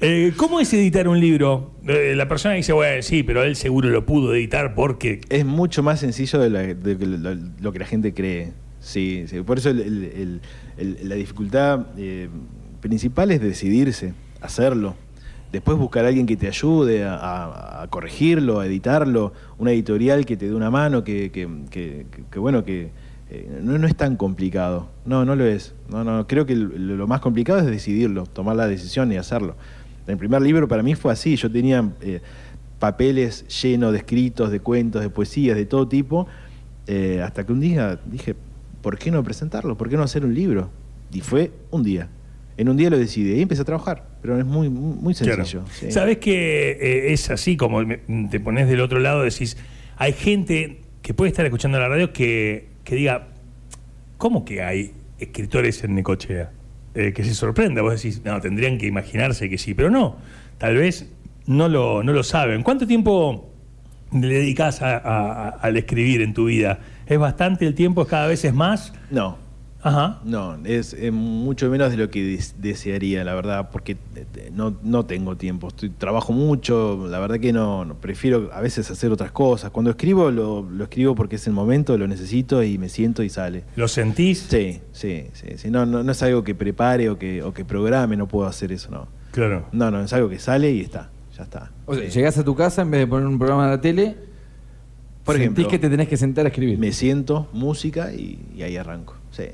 Eh, 0.00 0.32
¿Cómo 0.36 0.58
es 0.58 0.72
editar 0.72 1.06
un 1.06 1.20
libro? 1.20 1.74
Eh, 1.86 2.14
la 2.16 2.28
persona 2.28 2.54
dice, 2.54 2.72
bueno, 2.72 3.02
sí, 3.02 3.22
pero 3.22 3.42
él 3.42 3.56
seguro 3.56 3.90
lo 3.90 4.06
pudo 4.06 4.34
editar 4.34 4.74
porque... 4.74 5.20
Es 5.28 5.44
mucho 5.44 5.82
más 5.82 6.00
sencillo 6.00 6.38
de, 6.38 6.48
la- 6.50 6.62
de 6.74 6.94
lo, 7.06 7.34
lo 7.60 7.72
que 7.72 7.78
la 7.78 7.84
gente 7.86 8.14
cree. 8.14 8.52
Sí, 8.80 9.24
sí. 9.26 9.42
Por 9.42 9.58
eso 9.58 9.68
el- 9.70 9.80
el- 9.80 10.04
el- 10.04 10.40
el- 10.78 11.08
la 11.08 11.14
dificultad 11.16 11.86
eh, 11.98 12.28
principal 12.80 13.30
es 13.32 13.40
decidirse, 13.42 14.14
hacerlo. 14.40 14.94
Después 15.52 15.76
buscar 15.76 16.06
a 16.06 16.08
alguien 16.08 16.24
que 16.24 16.36
te 16.36 16.48
ayude 16.48 17.04
a, 17.04 17.86
corregirlo, 17.90 18.60
a 18.60 18.66
editarlo, 18.66 19.34
una 19.58 19.72
editorial 19.72 20.24
que 20.24 20.38
te 20.38 20.48
dé 20.48 20.54
una 20.54 20.70
mano, 20.70 21.04
que, 21.04 21.46
bueno, 22.36 22.64
que 22.64 22.90
eh, 23.28 23.60
no, 23.62 23.86
es 23.86 23.94
tan 23.94 24.16
complicado. 24.16 24.88
No, 25.04 25.26
no 25.26 25.36
lo 25.36 25.44
es. 25.44 25.74
No, 25.90 26.04
no, 26.04 26.26
creo 26.26 26.46
que 26.46 26.56
lo 26.56 27.06
más 27.06 27.20
complicado 27.20 27.58
es 27.58 27.66
decidirlo, 27.66 28.24
tomar 28.24 28.56
la 28.56 28.66
decisión 28.66 29.12
y 29.12 29.18
hacerlo. 29.18 29.54
El 30.06 30.16
primer 30.16 30.40
libro 30.40 30.66
para 30.68 30.82
mí 30.82 30.94
fue 30.94 31.12
así. 31.12 31.36
Yo 31.36 31.52
tenía 31.52 31.86
eh, 32.00 32.22
papeles 32.78 33.46
llenos 33.62 33.92
de 33.92 33.98
escritos, 33.98 34.50
de 34.50 34.60
cuentos, 34.60 35.02
de 35.02 35.10
poesías, 35.10 35.56
de 35.56 35.66
todo 35.66 35.86
tipo, 35.86 36.26
eh, 36.86 37.20
hasta 37.22 37.44
que 37.44 37.52
un 37.52 37.60
día 37.60 38.00
dije, 38.06 38.34
¿por 38.80 38.98
qué 38.98 39.10
no 39.10 39.22
presentarlo? 39.22 39.76
¿Por 39.76 39.90
qué 39.90 39.98
no 39.98 40.02
hacer 40.02 40.24
un 40.24 40.34
libro? 40.34 40.70
Y 41.12 41.20
fue 41.20 41.52
un 41.70 41.82
día. 41.82 42.08
En 42.62 42.68
un 42.68 42.76
día 42.76 42.88
lo 42.90 42.96
decidí 42.98 43.34
y 43.34 43.42
empecé 43.42 43.62
a 43.62 43.64
trabajar, 43.64 44.06
pero 44.22 44.38
es 44.38 44.44
muy, 44.44 44.68
muy 44.70 45.14
sencillo. 45.14 45.44
Claro. 45.64 45.66
sí. 45.78 45.90
Sabes 45.90 46.18
que 46.18 46.70
eh, 46.80 47.12
es 47.12 47.28
así, 47.30 47.56
como 47.56 47.80
te 48.30 48.40
pones 48.40 48.68
del 48.68 48.80
otro 48.80 48.98
lado, 49.00 49.22
decís, 49.22 49.56
hay 49.96 50.12
gente 50.12 50.80
que 51.02 51.12
puede 51.12 51.30
estar 51.30 51.44
escuchando 51.44 51.78
la 51.80 51.88
radio 51.88 52.12
que, 52.12 52.68
que 52.84 52.94
diga, 52.94 53.28
¿cómo 54.16 54.44
que 54.44 54.62
hay 54.62 54.92
escritores 55.18 55.82
en 55.84 55.94
Necochea? 55.96 56.50
Eh, 56.94 57.12
que 57.14 57.24
se 57.24 57.34
sorprenda, 57.34 57.82
vos 57.82 57.94
decís, 58.00 58.22
no, 58.24 58.40
tendrían 58.40 58.78
que 58.78 58.86
imaginarse 58.86 59.48
que 59.50 59.58
sí, 59.58 59.74
pero 59.74 59.90
no, 59.90 60.16
tal 60.58 60.76
vez 60.76 61.08
no 61.46 61.68
lo, 61.68 62.02
no 62.04 62.12
lo 62.12 62.22
saben. 62.22 62.62
¿Cuánto 62.62 62.86
tiempo 62.86 63.50
le 64.12 64.28
dedicas 64.28 64.82
a- 64.82 64.98
a- 64.98 64.98
a- 64.98 65.48
al 65.48 65.76
escribir 65.76 66.22
en 66.22 66.32
tu 66.34 66.44
vida? 66.44 66.78
¿Es 67.06 67.18
bastante 67.18 67.66
el 67.66 67.74
tiempo? 67.74 68.02
¿Es 68.02 68.08
cada 68.08 68.26
vez 68.28 68.44
es 68.44 68.54
más? 68.54 68.92
No, 69.10 69.38
Ajá. 69.84 70.20
no, 70.24 70.56
es, 70.64 70.94
mucho 71.12 71.68
menos 71.68 71.90
de 71.90 71.96
lo 71.96 72.08
que 72.08 72.22
des- 72.22 72.54
desearía, 72.62 73.24
la 73.24 73.34
verdad, 73.34 73.70
porque 73.72 73.96
eh, 74.14 74.50
no, 74.54 74.76
no 74.82 75.04
tengo 75.06 75.36
tiempo. 75.36 75.68
Estoy, 75.68 75.90
trabajo 75.90 76.32
mucho, 76.32 77.06
la 77.08 77.18
verdad 77.18 77.40
que 77.40 77.52
no, 77.52 77.84
no, 77.84 77.94
prefiero 77.96 78.50
a 78.52 78.60
veces 78.60 78.88
hacer 78.92 79.10
otras 79.10 79.32
cosas. 79.32 79.70
Cuando 79.72 79.90
escribo, 79.90 80.30
lo, 80.30 80.62
lo 80.62 80.84
escribo 80.84 81.14
porque 81.16 81.34
es 81.36 81.46
el 81.48 81.52
momento, 81.52 81.98
lo 81.98 82.06
necesito 82.06 82.62
y 82.62 82.78
me 82.78 82.88
siento 82.88 83.24
y 83.24 83.28
sale. 83.28 83.64
¿Lo 83.74 83.88
sentís? 83.88 84.46
Sí, 84.48 84.80
sí, 84.92 85.24
sí. 85.32 85.46
sí. 85.56 85.70
No, 85.70 85.84
no, 85.84 86.02
no 86.04 86.12
es 86.12 86.22
algo 86.22 86.44
que 86.44 86.54
prepare 86.54 87.10
o 87.10 87.18
que, 87.18 87.42
o 87.42 87.52
que 87.52 87.64
programe, 87.64 88.16
no 88.16 88.28
puedo 88.28 88.46
hacer 88.46 88.70
eso, 88.70 88.90
no. 88.92 89.08
Claro. 89.32 89.66
No, 89.72 89.90
no, 89.90 90.00
es 90.00 90.12
algo 90.12 90.28
que 90.28 90.38
sale 90.38 90.70
y 90.70 90.80
está, 90.82 91.10
ya 91.36 91.42
está. 91.42 91.72
O 91.86 91.94
sea, 91.96 92.08
llegás 92.08 92.38
a 92.38 92.44
tu 92.44 92.54
casa 92.54 92.82
en 92.82 92.90
vez 92.92 93.00
de 93.00 93.06
poner 93.08 93.26
un 93.26 93.38
programa 93.38 93.64
de 93.64 93.70
la 93.76 93.80
tele, 93.80 94.16
Por 95.24 95.34
sentís 95.36 95.50
ejemplo, 95.64 95.68
que 95.68 95.78
te 95.78 95.88
tenés 95.90 96.06
que 96.08 96.16
sentar 96.16 96.44
a 96.46 96.50
escribir. 96.50 96.78
me 96.78 96.92
siento, 96.92 97.48
música 97.52 98.12
y, 98.12 98.38
y 98.54 98.62
ahí 98.62 98.76
arranco. 98.76 99.16
Sí, 99.30 99.44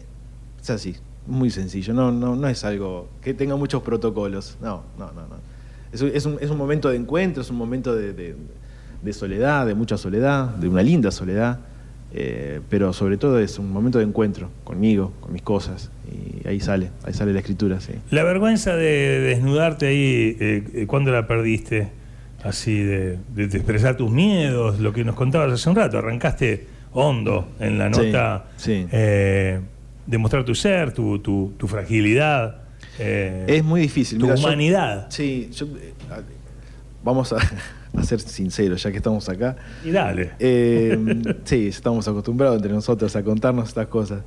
es 0.75 0.81
así, 0.81 0.97
muy 1.27 1.51
sencillo. 1.51 1.93
No, 1.95 2.11
no, 2.13 2.37
no 2.37 2.49
es 2.49 2.65
algo 2.65 3.09
que 3.23 3.35
tenga 3.35 3.57
muchos 3.57 3.83
protocolos. 3.83 4.57
No, 4.61 4.83
no, 4.99 5.07
no, 5.13 5.23
no. 5.23 5.37
Es, 5.93 6.01
un- 6.03 6.11
es 6.15 6.27
un, 6.27 6.37
es 6.41 6.51
un 6.51 6.59
momento 6.59 6.89
de 6.91 6.97
encuentro, 6.97 7.43
es 7.43 7.51
un 7.51 7.57
momento 7.57 7.95
de, 7.95 8.13
de- 8.13 8.37
de 9.03 9.13
soledad, 9.13 9.65
de 9.67 9.75
mucha 9.75 9.97
soledad, 9.97 10.47
de 10.57 10.69
una 10.69 10.83
linda 10.83 11.11
soledad. 11.11 11.61
eh, 12.11 12.61
pero 12.71 12.95
sobre 12.95 13.19
todo 13.19 13.39
es 13.39 13.59
un 13.59 13.71
momento 13.71 13.99
de 13.99 14.05
encuentro 14.05 14.49
conmigo, 14.65 15.13
con 15.21 15.31
mis 15.31 15.43
cosas. 15.43 15.91
Y 16.11 16.49
ahí 16.49 16.59
sale, 16.59 16.91
ahí 17.05 17.13
sale 17.13 17.35
la 17.35 17.41
escritura, 17.41 17.81
sí. 17.81 17.93
La 18.11 18.23
vergüenza 18.25 18.75
de 18.77 19.21
desnudarte 19.21 19.89
ahí, 19.89 20.35
eh, 20.41 20.65
eh, 20.73 20.87
¿cuándo 20.87 21.13
la 21.13 21.27
perdiste? 21.27 21.91
Así, 22.43 22.79
de, 22.83 23.19
de- 23.35 23.45
expresar 23.45 23.97
tus 23.99 24.11
miedos, 24.11 24.81
lo 24.81 24.95
que 24.95 25.05
nos 25.05 25.17
contabas 25.17 25.53
hace 25.53 25.69
un 25.69 25.77
rato. 25.77 25.99
Arrancaste 25.99 26.67
hondo 26.93 27.49
en 27.61 27.77
la 27.77 27.93
Sí, 27.93 28.01
nota, 28.07 28.45
sí. 28.57 28.87
eh, 28.91 29.61
de 30.09 30.19
mostrar 30.19 30.45
tu 30.45 30.55
ser, 30.55 30.93
tu, 30.93 31.19
tu- 31.21 31.53
tu 31.59 31.69
fragilidad, 31.69 32.63
eh, 32.99 33.45
Es 33.47 33.63
muy 33.63 33.81
difícil. 33.83 34.19
tu 34.19 34.25
Mira, 34.25 34.37
yo- 34.37 34.43
humanidad. 34.47 35.07
sí, 35.11 35.51
yo, 35.53 35.67
eh, 35.67 35.93
vamos 37.05 37.33
a, 37.33 37.37
a 37.97 38.03
ser 38.03 38.21
sinceros, 38.21 38.83
ya 38.83 38.91
que 38.91 38.97
estamos 38.97 39.29
acá. 39.29 39.57
Y 39.85 39.91
dale. 39.91 40.31
Eh, 40.39 40.99
sí, 41.45 41.69
estamos 41.69 42.09
acostumbrados 42.09 42.57
entre 42.57 42.73
nosotros 42.73 43.15
a 43.17 43.23
contarnos 43.23 43.69
estas 43.69 43.87
cosas. 43.89 44.23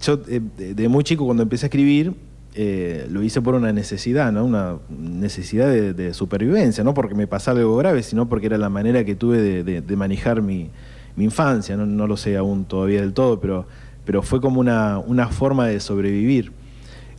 Yo, 0.00 0.20
eh, 0.28 0.40
de, 0.56 0.74
de 0.74 0.88
muy 0.88 1.04
chico, 1.04 1.24
cuando 1.24 1.42
empecé 1.42 1.66
a 1.66 1.68
escribir, 1.68 2.14
eh, 2.54 3.06
lo 3.10 3.22
hice 3.22 3.42
por 3.42 3.54
una 3.54 3.72
necesidad, 3.72 4.30
¿no? 4.32 4.44
Una 4.44 4.76
necesidad 4.88 5.68
de, 5.68 5.92
de 5.92 6.14
supervivencia, 6.14 6.84
no 6.84 6.94
porque 6.94 7.14
me 7.14 7.26
pasara 7.26 7.58
algo 7.60 7.76
grave, 7.76 8.02
sino 8.02 8.28
porque 8.28 8.46
era 8.46 8.58
la 8.58 8.68
manera 8.70 9.04
que 9.04 9.14
tuve 9.14 9.42
de, 9.42 9.64
de- 9.64 9.80
de 9.82 9.96
manejar 9.96 10.40
mi, 10.40 10.70
mi 11.16 11.24
infancia. 11.24 11.76
No, 11.76 11.84
no 11.84 12.06
lo 12.06 12.16
sé 12.16 12.36
aún 12.36 12.64
todavía 12.64 13.00
del 13.00 13.12
todo, 13.12 13.40
pero, 13.40 13.66
pero 14.06 14.22
fue 14.22 14.40
como 14.40 14.60
una, 14.60 14.98
una 14.98 15.28
forma 15.28 15.66
de 15.66 15.80
sobrevivir. 15.80 16.52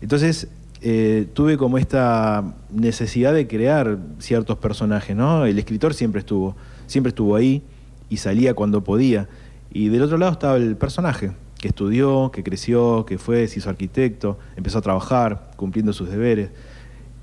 Entonces, 0.02 0.48
eh, 0.82 1.28
tuve 1.34 1.58
como 1.58 1.78
esta 1.78 2.56
necesidad 2.72 3.34
de 3.34 3.48
crear 3.48 3.98
ciertos 4.20 4.58
personajes, 4.58 5.16
¿no? 5.16 5.46
El 5.46 5.60
escritor 5.60 5.94
siempre 5.94 6.20
estuvo, 6.20 6.56
siempre 6.88 7.10
estuvo 7.10 7.36
ahí 7.36 7.62
y 8.10 8.18
salía 8.18 8.54
cuando 8.54 8.84
podía. 8.84 9.28
Y 9.72 9.90
del 9.90 10.04
otro 10.04 10.18
lado 10.18 10.32
estaba 10.32 10.56
el 10.56 10.78
personaje, 10.78 11.32
que 11.60 11.68
estudió, 11.68 12.32
que 12.32 12.42
creció, 12.44 13.06
que 13.06 13.18
fue, 13.18 13.48
se 13.48 13.60
hizo 13.60 13.70
arquitecto, 13.70 14.40
empezó 14.56 14.78
a 14.78 14.82
trabajar, 14.82 15.52
cumpliendo 15.58 15.94
sus 15.94 16.10
deberes. 16.10 16.52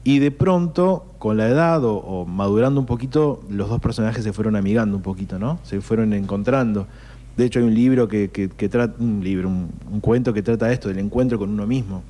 Y 0.03 0.19
de 0.19 0.31
pronto, 0.31 1.15
con 1.19 1.39
la 1.39 1.49
edad 1.49 1.83
o, 1.85 1.95
o 1.97 2.27
madurando 2.27 2.81
un 2.81 2.87
poquito, 2.87 3.43
los 3.49 3.71
dos 3.71 3.81
personajes 3.81 4.23
se 4.25 4.35
fueron 4.35 4.57
amigando 4.57 4.97
un 4.97 5.03
poquito, 5.03 5.39
¿no? 5.39 5.59
Se 5.63 5.81
fueron 5.81 6.13
encontrando. 6.13 6.87
De 7.37 7.45
hecho, 7.45 7.59
hay 7.59 7.65
un 7.65 7.75
libro 7.75 8.09
que, 8.09 8.31
que, 8.31 8.49
que 8.49 8.69
trata, 8.69 8.95
un 8.99 9.23
libro, 9.23 9.49
un, 9.49 9.71
un 9.91 10.01
cuento 10.01 10.33
que 10.33 10.43
trata 10.43 10.73
esto, 10.73 10.89
del 10.89 10.99
encuentro 10.99 11.39
con 11.39 11.51
uno 11.51 11.67
mismo. 11.67 12.03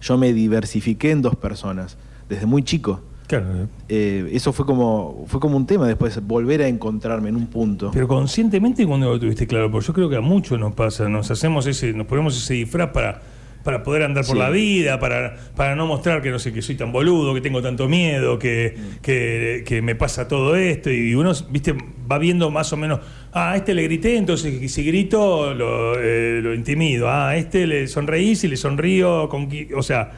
Yo 0.00 0.18
me 0.18 0.32
diversifiqué 0.32 1.10
en 1.10 1.22
dos 1.22 1.36
personas, 1.36 1.96
desde 2.28 2.46
muy 2.46 2.62
chico. 2.62 3.00
Claro. 3.26 3.68
Eh, 3.88 4.28
eso 4.32 4.52
fue 4.52 4.66
como, 4.66 5.24
fue 5.26 5.40
como 5.40 5.56
un 5.56 5.66
tema 5.66 5.86
después, 5.86 6.20
volver 6.26 6.60
a 6.62 6.68
encontrarme 6.68 7.30
en 7.30 7.36
un 7.36 7.46
punto. 7.46 7.90
Pero 7.92 8.08
conscientemente 8.08 8.86
cuando 8.86 9.08
lo 9.08 9.18
tuviste 9.18 9.46
claro, 9.46 9.70
porque 9.70 9.86
yo 9.86 9.94
creo 9.94 10.10
que 10.10 10.16
a 10.16 10.20
muchos 10.20 10.58
nos 10.58 10.74
pasa, 10.74 11.08
nos 11.08 11.30
hacemos 11.30 11.66
ese, 11.66 11.92
nos 11.92 12.06
ponemos 12.06 12.36
ese 12.36 12.54
disfraz 12.54 12.90
para, 12.90 13.22
para 13.62 13.82
poder 13.82 14.02
andar 14.02 14.24
por 14.24 14.34
Sí. 14.36 14.40
la 14.40 14.50
vida, 14.50 14.98
para, 14.98 15.36
para 15.56 15.76
no 15.76 15.86
mostrar 15.86 16.22
que 16.22 16.30
no 16.30 16.38
sé, 16.38 16.52
que 16.52 16.62
soy 16.62 16.74
tan 16.74 16.92
boludo, 16.92 17.34
que 17.34 17.40
tengo 17.40 17.62
tanto 17.62 17.88
miedo, 17.88 18.38
que, 18.38 18.76
que, 19.02 19.62
que 19.66 19.82
me 19.82 19.94
pasa 19.94 20.26
todo 20.28 20.56
esto, 20.56 20.90
y 20.90 21.14
uno, 21.14 21.32
viste, 21.50 21.74
va 22.10 22.18
viendo 22.18 22.50
más 22.50 22.72
o 22.72 22.76
menos, 22.76 23.00
ah, 23.32 23.52
a 23.52 23.56
este 23.56 23.74
le 23.74 23.82
grité, 23.84 24.16
entonces 24.16 24.72
si 24.72 24.84
grito 24.84 25.54
lo, 25.54 25.98
eh, 25.98 26.40
lo 26.42 26.54
intimido, 26.54 27.08
ah, 27.08 27.30
a 27.30 27.36
este 27.36 27.66
le 27.66 27.86
sonreí, 27.88 28.34
si 28.34 28.48
le 28.48 28.56
sonrío, 28.56 29.28
con 29.28 29.48
o 29.76 29.82
sea, 29.82 30.10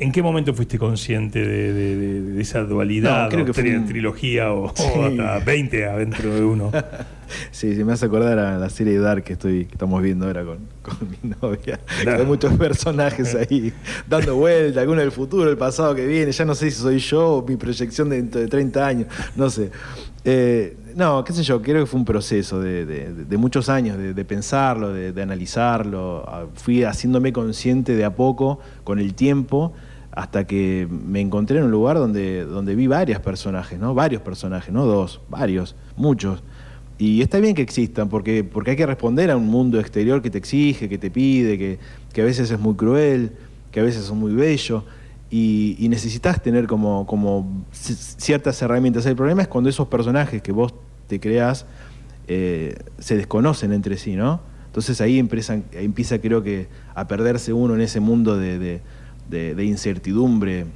¿En 0.00 0.12
qué 0.12 0.22
momento 0.22 0.54
fuiste 0.54 0.78
consciente 0.78 1.38
de, 1.46 1.72
de- 1.72 1.96
de- 1.96 2.22
de 2.22 2.40
esa 2.42 2.64
dualidad, 2.64 3.24
No, 3.24 3.28
creo 3.28 3.44
que 3.44 3.52
fue 3.52 3.76
un- 3.76 3.86
trilogía 3.86 4.52
o, 4.52 4.70
hasta 4.70 5.38
20 5.40 5.84
adentro 5.86 6.34
de 6.34 6.42
uno? 6.44 6.72
Sí, 7.52 7.76
sí, 7.76 7.84
me 7.84 7.92
hace 7.92 8.06
acordar 8.06 8.40
a 8.40 8.58
la 8.58 8.68
serie 8.70 8.98
Dark 8.98 9.22
que 9.22 9.34
estoy 9.34 9.66
que 9.66 9.74
estamos 9.74 10.02
viendo 10.02 10.26
ahora 10.26 10.44
con, 10.44 10.58
con 10.82 11.08
mi 11.08 11.30
novia. 11.40 11.78
Claro. 12.02 12.18
Hay 12.22 12.26
muchos 12.26 12.52
personajes 12.54 13.36
ahí 13.36 13.72
dando 14.08 14.34
vuelta, 14.34 14.80
alguno 14.80 15.00
del 15.00 15.12
futuro, 15.12 15.48
el 15.48 15.56
pasado 15.56 15.94
que 15.94 16.04
viene. 16.06 16.32
Ya 16.32 16.44
no 16.44 16.56
sé 16.56 16.72
si 16.72 16.78
soy 16.80 16.98
yo 16.98 17.34
o 17.36 17.46
mi 17.46 17.54
proyección 17.54 18.08
de 18.08 18.16
dentro 18.16 18.40
de 18.40 18.48
30 18.48 18.84
años, 18.84 19.06
no 19.36 19.48
sé. 19.48 19.70
Eh, 20.24 20.76
no, 20.96 21.22
qué 21.22 21.32
sé 21.32 21.44
yo, 21.44 21.62
creo 21.62 21.84
que 21.84 21.86
fue 21.86 22.00
un 22.00 22.04
proceso 22.04 22.60
de, 22.60 22.84
de- 22.84 23.14
de 23.14 23.36
muchos 23.36 23.68
años, 23.68 23.96
de, 23.96 24.12
de 24.12 24.24
pensarlo, 24.24 24.92
de, 24.92 25.12
de 25.12 25.22
analizarlo. 25.22 26.24
Ah, 26.26 26.46
Fui 26.54 26.82
haciéndome 26.82 27.32
consciente 27.32 27.94
de 27.94 28.04
a 28.04 28.16
poco, 28.16 28.58
con 28.82 28.98
el 28.98 29.14
tiempo, 29.14 29.72
hasta 30.12 30.46
que 30.46 30.88
me 30.90 31.20
encontré 31.20 31.58
en 31.58 31.64
un 31.64 31.70
lugar 31.70 31.96
donde, 31.96 32.44
donde 32.44 32.74
vi 32.74 32.86
varios 32.86 33.20
personajes, 33.20 33.78
¿no? 33.78 33.94
Varios 33.94 34.22
personajes, 34.22 34.72
no 34.72 34.84
dos, 34.86 35.20
varios, 35.28 35.76
muchos. 35.96 36.42
Y 36.98 37.22
está 37.22 37.38
bien 37.38 37.54
que 37.54 37.62
existan, 37.62 38.08
porque, 38.08 38.44
porque 38.44 38.72
hay 38.72 38.76
que 38.76 38.86
responder 38.86 39.30
a 39.30 39.36
un 39.36 39.46
mundo 39.46 39.78
exterior 39.80 40.20
que 40.20 40.30
te 40.30 40.38
exige, 40.38 40.88
que 40.88 40.98
te 40.98 41.10
pide, 41.10 41.56
que, 41.56 41.78
que 42.12 42.22
a 42.22 42.24
veces 42.24 42.50
es 42.50 42.58
muy 42.58 42.74
cruel, 42.74 43.32
que 43.70 43.80
a 43.80 43.82
veces 43.82 44.04
es 44.04 44.10
muy 44.12 44.34
bello, 44.34 44.84
y, 45.30 45.76
necesitas 45.88 46.42
tener 46.42 46.66
como, 46.66 47.06
como 47.06 47.64
ci- 47.72 47.94
ciertas 48.18 48.60
herramientas. 48.62 49.06
El 49.06 49.14
problema 49.16 49.42
es 49.42 49.48
cuando 49.48 49.70
esos 49.70 49.86
personajes 49.86 50.42
que 50.42 50.50
vos 50.52 50.74
te 51.06 51.20
creas 51.20 51.66
eh, 52.26 52.74
se 52.98 53.16
desconocen 53.16 53.72
entre 53.72 53.96
sí, 53.96 54.16
¿no? 54.16 54.40
Entonces 54.66 55.00
ahí 55.00 55.18
empiezan, 55.18 55.64
empieza 55.72 56.18
creo 56.20 56.42
que 56.42 56.66
a 56.94 57.06
perderse 57.08 57.52
uno 57.52 57.74
en 57.76 57.80
ese 57.80 58.00
mundo 58.00 58.36
de- 58.36 58.80
de- 59.30 59.54
de 59.54 59.64
incertidumbre, 59.64 60.66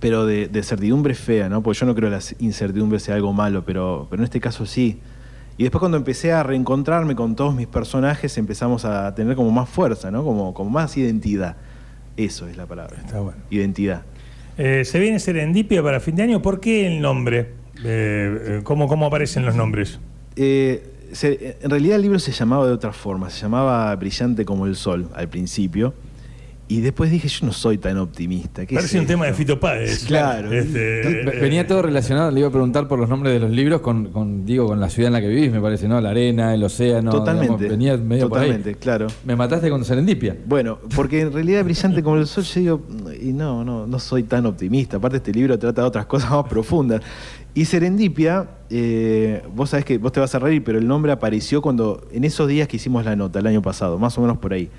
pero 0.00 0.26
de, 0.26 0.48
de 0.48 0.62
certidumbre 0.62 1.14
fea, 1.14 1.48
¿no? 1.48 1.62
Porque 1.62 1.78
yo 1.80 1.86
no 1.86 1.94
creo 1.94 2.10
que 2.10 2.16
la 2.16 2.22
incertidumbre 2.40 2.98
sea 3.00 3.14
algo 3.14 3.32
malo, 3.32 3.64
pero, 3.64 4.06
pero 4.10 4.20
en 4.20 4.24
este 4.24 4.40
caso 4.40 4.66
sí. 4.66 4.98
Y 5.58 5.62
después 5.64 5.80
cuando 5.80 5.98
empecé 5.98 6.32
a 6.32 6.42
reencontrarme 6.42 7.14
con 7.14 7.36
todos 7.36 7.54
mis 7.54 7.66
personajes, 7.66 8.36
empezamos 8.38 8.84
a 8.86 9.14
tener 9.14 9.36
como 9.36 9.50
más 9.50 9.68
fuerza, 9.68 10.10
¿no? 10.10 10.24
Como, 10.24 10.54
como 10.54 10.70
más 10.70 10.96
identidad. 10.96 11.56
Eso 12.16 12.46
es 12.48 12.56
la 12.56 12.66
palabra. 12.66 12.96
Está 13.04 13.20
bueno. 13.20 13.38
Identidad. 13.50 14.02
Eh, 14.58 14.84
se 14.84 14.98
viene 14.98 15.18
Serendipia 15.18 15.82
para 15.82 16.00
fin 16.00 16.16
de 16.16 16.22
año. 16.22 16.42
¿Por 16.42 16.60
qué 16.60 16.86
el 16.86 17.00
nombre? 17.02 17.52
Eh, 17.84 17.84
eh, 17.84 18.60
¿cómo, 18.64 18.88
¿Cómo 18.88 19.06
aparecen 19.06 19.44
los 19.44 19.54
nombres? 19.54 20.00
Eh, 20.36 20.82
se- 21.12 21.56
en 21.60 21.70
realidad 21.70 21.96
el 21.96 22.02
libro 22.02 22.18
se 22.18 22.32
llamaba 22.32 22.66
de 22.66 22.72
otra 22.72 22.92
forma, 22.92 23.28
se 23.30 23.40
llamaba 23.42 23.94
Brillante 23.96 24.44
como 24.46 24.66
el 24.66 24.76
Sol 24.76 25.08
al 25.14 25.28
principio. 25.28 25.92
Y 26.70 26.82
después 26.82 27.10
dije, 27.10 27.26
yo 27.26 27.46
no 27.46 27.52
soy 27.52 27.78
tan 27.78 27.98
optimista. 27.98 28.64
¿qué 28.64 28.76
Parece 28.76 28.96
es 28.96 29.00
un 29.00 29.08
tema 29.08 29.26
de? 29.26 29.34
Fito 29.34 29.58
Páez. 29.58 30.04
Claro. 30.04 30.52
Este, 30.52 31.20
eh, 31.20 31.40
Venía 31.40 31.66
todo 31.66 31.82
relacionado, 31.82 32.30
le 32.30 32.38
iba 32.38 32.48
a 32.48 32.52
preguntar 32.52 32.86
por 32.86 32.96
los 32.96 33.08
nombres 33.08 33.34
de 33.34 33.40
los 33.40 33.50
libros 33.50 33.80
con, 33.80 34.12
con, 34.12 34.46
digo, 34.46 34.68
con 34.68 34.78
la 34.78 34.88
ciudad 34.88 35.08
en 35.08 35.14
la 35.14 35.20
que 35.20 35.26
vivís, 35.26 35.50
me 35.50 35.60
parece, 35.60 35.88
¿no? 35.88 36.00
La 36.00 36.10
arena, 36.10 36.54
el 36.54 36.62
océano. 36.62 37.10
Totalmente. 37.10 37.64
digamos, 37.64 37.70
venía 37.70 37.96
medio 37.96 38.28
totalmente, 38.28 38.62
por 38.62 38.68
ahí. 38.68 38.74
claro. 38.76 39.08
Me 39.24 39.34
mataste 39.34 39.68
con 39.68 39.84
Serendipia. 39.84 40.36
Bueno, 40.46 40.78
porque 40.94 41.22
en 41.22 41.32
realidad 41.32 41.64
brillante 41.64 42.04
como 42.04 42.18
el 42.18 42.28
sol, 42.28 42.44
yo 42.44 42.60
digo, 42.60 42.82
y 43.20 43.32
no, 43.32 43.64
no, 43.64 43.88
no 43.88 43.98
soy 43.98 44.22
tan 44.22 44.46
optimista. 44.46 44.98
Aparte, 44.98 45.16
este 45.16 45.32
libro 45.32 45.58
trata 45.58 45.82
de 45.82 45.88
otras 45.88 46.06
cosas 46.06 46.30
más 46.30 46.46
profundas. 46.46 47.02
Y 47.52 47.64
Serendipia, 47.64 48.48
eh, 48.70 49.42
vos 49.52 49.70
sabés 49.70 49.84
que 49.84 49.98
vos 49.98 50.12
te 50.12 50.20
vas 50.20 50.32
a 50.36 50.38
reír, 50.38 50.62
pero 50.62 50.78
el 50.78 50.86
nombre 50.86 51.10
apareció 51.10 51.60
cuando, 51.62 52.06
en 52.12 52.22
esos 52.22 52.46
días 52.46 52.68
que 52.68 52.76
hicimos 52.76 53.04
la 53.04 53.16
nota, 53.16 53.40
el 53.40 53.46
año 53.48 53.60
pasado, 53.60 53.98
más 53.98 54.16
o 54.18 54.20
menos 54.20 54.38
por 54.38 54.52
ahí. 54.52 54.70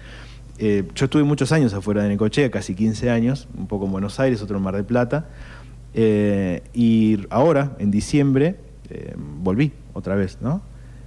Eh, 0.57 0.83
yo 0.95 1.05
estuve 1.05 1.23
muchos 1.23 1.51
años 1.51 1.73
afuera 1.73 2.03
de 2.03 2.09
Necochea, 2.09 2.51
casi 2.51 2.75
15 2.75 3.09
años, 3.09 3.47
un 3.57 3.67
poco 3.67 3.85
en 3.85 3.91
Buenos 3.91 4.19
Aires, 4.19 4.41
otro 4.41 4.57
en 4.57 4.63
Mar 4.63 4.75
del 4.75 4.85
Plata. 4.85 5.25
Eh, 5.93 6.61
y 6.73 7.19
ahora, 7.29 7.75
en 7.79 7.91
diciembre, 7.91 8.57
eh, 8.89 9.15
volví 9.41 9.71
otra 9.93 10.15
vez, 10.15 10.37
¿no? 10.41 10.61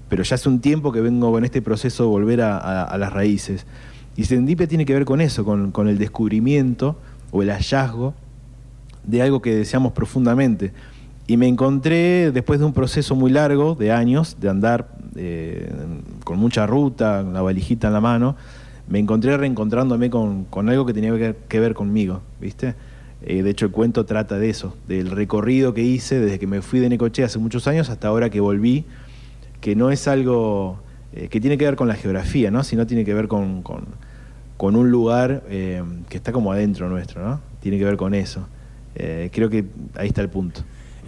Pero 0.09 0.23
ya 0.23 0.35
hace 0.35 0.49
un 0.49 0.61
tiempo 0.61 0.93
que 0.93 1.01
vengo 1.01 1.31
con 1.33 1.45
este 1.45 1.63
proceso 1.63 2.03
de 2.05 2.09
volver 2.11 2.41
a, 2.43 2.59
a- 2.59 2.85
a 2.85 2.99
las 2.99 3.13
raíces. 3.13 3.67
Y 4.17 4.25
Serendipia 4.25 4.67
tiene 4.69 4.85
que 4.85 4.93
ver 4.95 5.05
con 5.05 5.21
eso, 5.21 5.45
con, 5.45 5.71
con 5.73 5.89
el 5.89 5.99
descubrimiento 5.99 6.97
o 7.31 7.43
el 7.43 7.51
hallazgo 7.51 8.15
de 9.05 9.23
algo 9.23 9.41
que 9.41 9.55
deseamos 9.55 9.93
profundamente. 9.93 10.73
Y 11.27 11.37
me 11.37 11.49
encontré, 11.49 12.31
después 12.33 12.61
de 12.61 12.67
un 12.67 12.75
proceso 12.75 13.15
muy 13.17 13.31
largo, 13.31 13.75
de 13.75 13.93
años, 13.93 14.37
de 14.41 14.49
andar 14.51 14.89
eh, 15.17 15.73
con 16.23 16.39
mucha 16.39 16.67
ruta, 16.67 17.23
la 17.23 17.41
valijita 17.41 17.87
en 17.89 17.93
la 17.95 18.01
mano, 18.01 18.37
me 18.89 18.99
encontré 18.99 19.37
reencontrándome 19.37 20.11
con, 20.11 20.45
con 20.45 20.69
algo 20.69 20.85
que 20.87 20.93
tenía 20.93 21.13
que, 21.17 21.35
que 21.49 21.61
ver 21.61 21.75
conmigo, 21.75 22.23
¿viste? 22.41 22.75
Eh, 23.23 23.43
de 23.43 23.51
hecho, 23.51 23.67
el 23.67 23.73
cuento 23.73 24.05
trata 24.05 24.39
de 24.39 24.51
eso, 24.51 24.77
del 24.87 25.11
recorrido 25.11 25.73
que 25.73 25.81
hice 25.83 26.21
desde 26.21 26.39
que 26.39 26.47
me 26.47 26.61
fui 26.61 26.81
de 26.81 26.89
Necochea 26.91 27.27
hace 27.27 27.39
muchos 27.39 27.67
años 27.67 27.89
hasta 27.89 28.09
ahora 28.09 28.29
que 28.29 28.41
volví, 28.41 28.85
que 29.63 29.75
no 29.75 29.91
es 29.91 30.07
algo 30.09 30.79
eh, 31.15 31.29
que 31.29 31.41
tiene 31.41 31.57
que 31.57 31.65
ver 31.65 31.77
con 31.77 31.89
la 31.89 31.95
geografía, 31.95 32.51
¿no? 32.51 32.63
sino 32.65 32.87
tiene 32.87 33.05
que 33.05 33.15
ver 33.15 33.29
con, 33.29 33.63
con- 33.63 33.87
con 34.59 34.77
un 34.77 34.91
lugar 34.91 35.43
eh, 35.49 35.83
que 36.09 36.17
está 36.17 36.31
como 36.33 36.53
adentro 36.53 36.89
nuestro, 36.89 37.25
¿no? 37.27 37.41
tiene 37.61 37.79
que 37.79 37.85
ver 37.85 37.97
con 37.97 38.15
eso. 38.15 38.47
Eh, 38.95 39.31
creo 39.33 39.49
que 39.51 39.65
ahí 39.97 40.09
está 40.09 40.21
el 40.21 40.29
punto. 40.29 40.61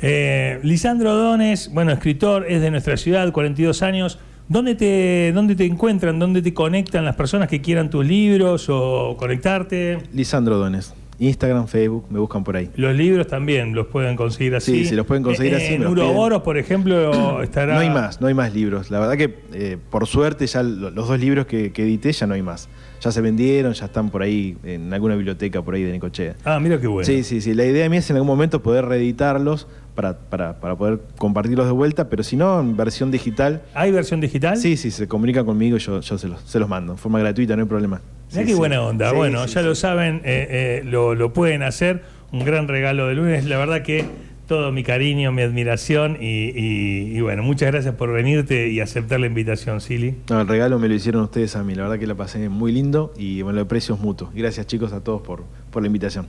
eh, 0.02 0.58
Lisandro 0.62 1.14
Dones, 1.14 1.70
bueno, 1.72 1.92
escritor, 1.92 2.46
es 2.48 2.60
de 2.62 2.70
nuestra 2.70 2.96
ciudad, 2.96 3.30
42 3.30 3.82
años. 3.82 4.18
¿Dónde 4.48 4.74
te, 4.76 5.32
¿Dónde 5.34 5.56
te 5.56 5.64
encuentran? 5.64 6.18
¿Dónde 6.18 6.40
te 6.40 6.54
conectan 6.54 7.04
las 7.04 7.16
personas 7.16 7.48
que 7.48 7.60
quieran 7.60 7.90
tus 7.90 8.06
libros 8.06 8.66
o 8.68 9.16
conectarte? 9.18 9.98
Lisandro 10.12 10.56
Dones, 10.56 10.94
Instagram, 11.18 11.66
Facebook, 11.66 12.04
me 12.10 12.20
buscan 12.20 12.44
por 12.44 12.56
ahí. 12.56 12.70
Los 12.76 12.94
libros 12.94 13.26
también 13.26 13.74
los 13.74 13.88
pueden 13.88 14.14
conseguir 14.14 14.54
así. 14.54 14.72
Sí, 14.72 14.84
si 14.86 14.94
los 14.94 15.04
pueden 15.04 15.24
conseguir 15.24 15.54
Eh, 15.54 15.56
así, 15.56 15.74
En. 15.74 15.86
Uroboros, 15.86 16.42
por 16.42 16.58
ejemplo, 16.58 17.42
estará. 17.42 17.74
No 17.74 17.80
hay 17.80 17.90
más, 17.90 18.20
no 18.20 18.28
hay 18.28 18.34
más 18.34 18.54
libros. 18.54 18.90
La 18.92 19.00
verdad 19.00 19.16
que, 19.16 19.34
eh, 19.52 19.78
por 19.90 20.06
suerte, 20.06 20.46
ya 20.46 20.62
lo- 20.62 20.90
los 20.90 21.08
dos 21.08 21.18
libros 21.18 21.46
que, 21.46 21.72
que 21.72 21.82
edité 21.82 22.12
ya 22.12 22.26
no 22.28 22.34
hay 22.34 22.42
más. 22.42 22.68
Ya 23.00 23.12
se 23.12 23.20
vendieron, 23.20 23.72
ya 23.74 23.84
están 23.86 24.10
por 24.10 24.22
ahí 24.22 24.56
en 24.64 24.92
alguna 24.92 25.14
biblioteca 25.14 25.62
por 25.62 25.74
ahí 25.74 25.82
de 25.82 25.92
Necochea. 25.92 26.34
Ah, 26.44 26.58
mira 26.60 26.80
qué 26.80 26.86
bueno. 26.86 27.04
Sí, 27.06 27.22
sí, 27.24 27.40
sí. 27.40 27.54
La 27.54 27.64
idea 27.64 27.88
mía 27.88 27.98
es 28.00 28.08
en 28.10 28.16
algún 28.16 28.26
momento 28.28 28.62
poder 28.62 28.86
reeditarlos 28.86 29.66
para, 29.94 30.18
para, 30.18 30.60
para 30.60 30.76
poder 30.76 31.00
compartirlos 31.18 31.66
de 31.66 31.72
vuelta, 31.72 32.08
pero 32.08 32.22
si 32.22 32.36
no, 32.36 32.60
en 32.60 32.76
versión 32.76 33.10
digital. 33.10 33.62
¿Hay 33.74 33.90
versión 33.92 34.20
digital? 34.20 34.56
Sí, 34.56 34.76
sí, 34.76 34.90
se 34.90 35.08
comunican 35.08 35.44
conmigo 35.46 35.76
y 35.76 35.80
yo, 35.80 36.00
yo 36.00 36.18
se, 36.18 36.28
los, 36.28 36.40
se 36.42 36.58
los 36.58 36.68
mando. 36.68 36.92
En 36.92 36.98
forma 36.98 37.18
gratuita, 37.18 37.54
no 37.56 37.62
hay 37.62 37.68
problema. 37.68 38.00
Mirá 38.30 38.40
Sí, 38.42 38.46
qué 38.46 38.52
sí. 38.52 38.58
buena 38.58 38.82
onda. 38.82 39.10
Sí, 39.10 39.16
bueno, 39.16 39.46
sí, 39.46 39.54
ya 39.54 39.60
sí. 39.60 39.66
lo 39.66 39.74
saben, 39.74 40.16
eh, 40.24 40.46
eh, 40.50 40.82
lo, 40.84 41.14
lo 41.14 41.32
pueden 41.32 41.62
hacer. 41.62 42.02
Un 42.32 42.44
gran 42.44 42.66
regalo 42.66 43.06
de 43.06 43.14
lunes. 43.14 43.44
La 43.46 43.56
verdad 43.56 43.82
que 43.82 44.04
todo 44.46 44.70
mi 44.72 44.82
cariño, 44.84 45.32
mi 45.32 45.42
admiración 45.42 46.18
y, 46.20 46.50
y- 46.54 47.16
y 47.16 47.20
bueno, 47.20 47.42
muchas 47.42 47.70
gracias 47.72 47.94
por 47.96 48.12
venirte 48.12 48.68
y 48.68 48.80
aceptar 48.80 49.20
la 49.20 49.26
invitación, 49.26 49.80
Silly. 49.80 50.14
No, 50.30 50.40
el 50.40 50.48
regalo 50.48 50.78
me 50.78 50.88
lo 50.88 50.94
hicieron 50.94 51.22
ustedes 51.22 51.56
a 51.56 51.64
mí. 51.64 51.74
La 51.74 51.82
verdad 51.82 51.98
que 51.98 52.06
la 52.06 52.14
pasé 52.14 52.48
muy 52.48 52.72
lindo 52.72 53.12
y 53.16 53.42
bueno, 53.42 53.60
el 53.60 53.66
precio 53.66 53.94
es 53.96 54.00
mutuo. 54.00 54.30
Gracias, 54.34 54.66
chicos, 54.66 54.92
a 54.92 55.00
todos 55.02 55.22
por, 55.22 55.44
por 55.70 55.82
la 55.82 55.86
invitación. 55.88 56.26